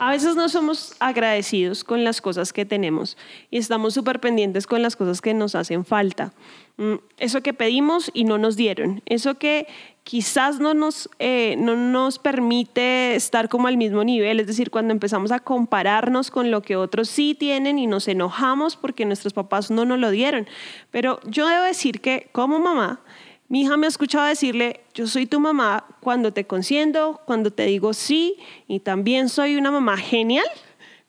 A 0.00 0.10
veces 0.10 0.34
no 0.34 0.48
somos 0.48 0.94
agradecidos 0.98 1.84
con 1.84 2.02
las 2.02 2.20
cosas 2.20 2.52
que 2.52 2.64
tenemos 2.64 3.16
y 3.50 3.58
estamos 3.58 3.94
súper 3.94 4.18
pendientes 4.18 4.66
con 4.66 4.82
las 4.82 4.96
cosas 4.96 5.20
que 5.20 5.34
nos 5.34 5.54
hacen 5.54 5.84
falta. 5.84 6.32
Mm, 6.78 6.94
eso 7.18 7.42
que 7.42 7.54
pedimos 7.54 8.10
y 8.12 8.24
no 8.24 8.36
nos 8.36 8.56
dieron, 8.56 9.02
eso 9.06 9.34
que 9.34 9.68
quizás 10.04 10.58
no 10.58 10.74
nos, 10.74 11.08
eh, 11.18 11.54
no 11.58 11.76
nos 11.76 12.18
permite 12.18 13.14
estar 13.14 13.48
como 13.48 13.68
al 13.68 13.76
mismo 13.76 14.02
nivel, 14.04 14.40
es 14.40 14.46
decir, 14.46 14.70
cuando 14.70 14.92
empezamos 14.92 15.30
a 15.30 15.40
compararnos 15.40 16.30
con 16.30 16.50
lo 16.50 16.62
que 16.62 16.76
otros 16.76 17.08
sí 17.08 17.34
tienen 17.34 17.78
y 17.78 17.86
nos 17.86 18.08
enojamos 18.08 18.76
porque 18.76 19.04
nuestros 19.04 19.32
papás 19.32 19.70
no 19.70 19.84
nos 19.84 19.98
lo 19.98 20.10
dieron. 20.10 20.46
Pero 20.90 21.20
yo 21.24 21.46
debo 21.46 21.64
decir 21.64 22.00
que 22.00 22.28
como 22.32 22.58
mamá, 22.58 23.00
mi 23.48 23.62
hija 23.62 23.76
me 23.76 23.86
ha 23.86 23.88
escuchado 23.88 24.26
decirle, 24.26 24.80
yo 24.94 25.06
soy 25.06 25.26
tu 25.26 25.40
mamá 25.40 25.84
cuando 26.00 26.32
te 26.32 26.46
consiento, 26.46 27.20
cuando 27.24 27.50
te 27.50 27.64
digo 27.64 27.92
sí, 27.94 28.36
y 28.68 28.80
también 28.80 29.28
soy 29.28 29.56
una 29.56 29.70
mamá 29.70 29.96
genial 29.96 30.46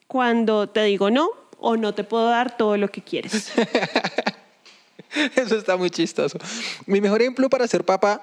cuando 0.06 0.68
te 0.68 0.82
digo 0.82 1.10
no 1.10 1.30
o 1.58 1.76
no 1.76 1.94
te 1.94 2.04
puedo 2.04 2.28
dar 2.28 2.56
todo 2.56 2.76
lo 2.76 2.88
que 2.88 3.00
quieres. 3.00 3.52
Eso 5.36 5.56
está 5.56 5.76
muy 5.76 5.90
chistoso. 5.90 6.38
Mi 6.86 7.00
mejor 7.00 7.22
ejemplo 7.22 7.48
para 7.48 7.66
ser 7.68 7.84
papá, 7.84 8.22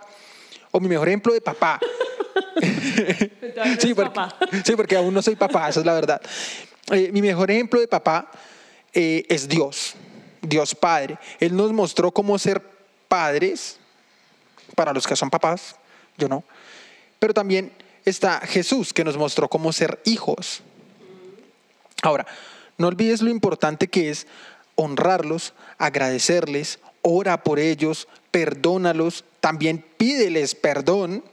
o 0.71 0.79
mi 0.79 0.87
mejor 0.87 1.07
ejemplo 1.07 1.33
de 1.33 1.41
papá. 1.41 1.79
sí, 3.79 3.93
porque, 3.93 4.19
sí, 4.63 4.75
porque 4.75 4.95
aún 4.95 5.13
no 5.13 5.21
soy 5.21 5.35
papá, 5.35 5.69
esa 5.69 5.79
es 5.79 5.85
la 5.85 5.93
verdad. 5.93 6.21
Eh, 6.91 7.11
mi 7.11 7.21
mejor 7.21 7.51
ejemplo 7.51 7.79
de 7.79 7.87
papá 7.87 8.31
eh, 8.93 9.25
es 9.29 9.47
Dios, 9.47 9.95
Dios 10.41 10.75
Padre. 10.75 11.17
Él 11.39 11.55
nos 11.55 11.71
mostró 11.71 12.11
cómo 12.11 12.37
ser 12.39 12.61
padres 13.07 13.77
para 14.75 14.93
los 14.93 15.05
que 15.05 15.15
son 15.15 15.29
papás, 15.29 15.75
yo 16.17 16.27
no. 16.27 16.43
Pero 17.19 17.33
también 17.33 17.71
está 18.05 18.39
Jesús, 18.41 18.93
que 18.93 19.03
nos 19.03 19.17
mostró 19.17 19.49
cómo 19.49 19.71
ser 19.73 20.01
hijos. 20.05 20.61
Ahora, 22.01 22.25
no 22.77 22.87
olvides 22.87 23.21
lo 23.21 23.29
importante 23.29 23.87
que 23.87 24.09
es 24.09 24.25
honrarlos, 24.75 25.53
agradecerles, 25.77 26.79
ora 27.01 27.43
por 27.43 27.59
ellos, 27.59 28.07
perdónalos, 28.31 29.25
también 29.39 29.83
pídeles 29.97 30.55
perdón 30.55 31.23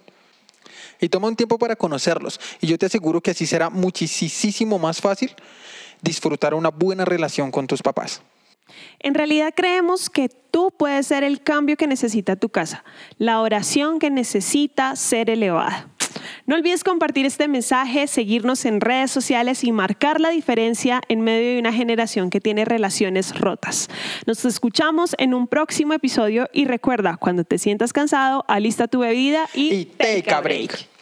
y 1.01 1.09
toma 1.09 1.29
un 1.29 1.37
tiempo 1.37 1.59
para 1.59 1.77
conocerlos. 1.77 2.41
Y 2.61 2.67
yo 2.67 2.79
te 2.79 2.87
aseguro 2.87 3.21
que 3.21 3.31
así 3.33 3.47
será 3.47 3.71
muchísimo 3.71 4.79
más 4.79 5.01
fácil 5.01 5.35
disfrutar 6.03 6.55
una 6.55 6.71
buena 6.71 7.05
relación 7.05 7.51
con 7.51 7.67
tus 7.67 7.83
papás. 7.83 8.23
En 8.99 9.15
realidad 9.15 9.53
creemos 9.55 10.11
que 10.11 10.29
tú 10.29 10.73
puedes 10.77 11.07
ser 11.07 11.23
el 11.23 11.43
cambio 11.43 11.77
que 11.77 11.87
necesita 11.87 12.37
tu 12.37 12.49
casa, 12.49 12.85
la 13.19 13.41
oración 13.41 13.99
que 13.99 14.11
necesita 14.11 14.97
ser 14.97 15.31
elevada. 15.31 15.89
No 16.47 16.57
olvides 16.57 16.85
compartir 16.85 17.27
este 17.27 17.49
mensaje, 17.49 18.07
seguirnos 18.07 18.65
en 18.65 18.81
redes 18.81 19.11
sociales 19.11 19.65
y 19.65 19.73
marcar 19.73 20.21
la 20.21 20.31
diferencia 20.31 21.01
en 21.09 21.21
medio 21.21 21.55
de 21.55 21.59
una 21.59 21.73
generación 21.73 22.31
que 22.31 22.41
tiene 22.41 22.65
relaciones 22.65 23.39
rotas. 23.39 23.89
Nos 24.27 24.45
escuchamos 24.45 25.15
en 25.19 25.35
un 25.35 25.49
próximo 25.49 25.93
episodio 25.93 26.49
y 26.53 26.65
recuerda, 26.65 27.17
cuando 27.17 27.45
te 27.45 27.59
sientas 27.59 27.93
cansado, 27.93 28.45
alista 28.49 28.89
tu 28.89 29.01
bebida 29.01 29.49
y, 29.55 29.87
take, 29.87 30.33
a 30.33 30.41
break. 30.41 30.96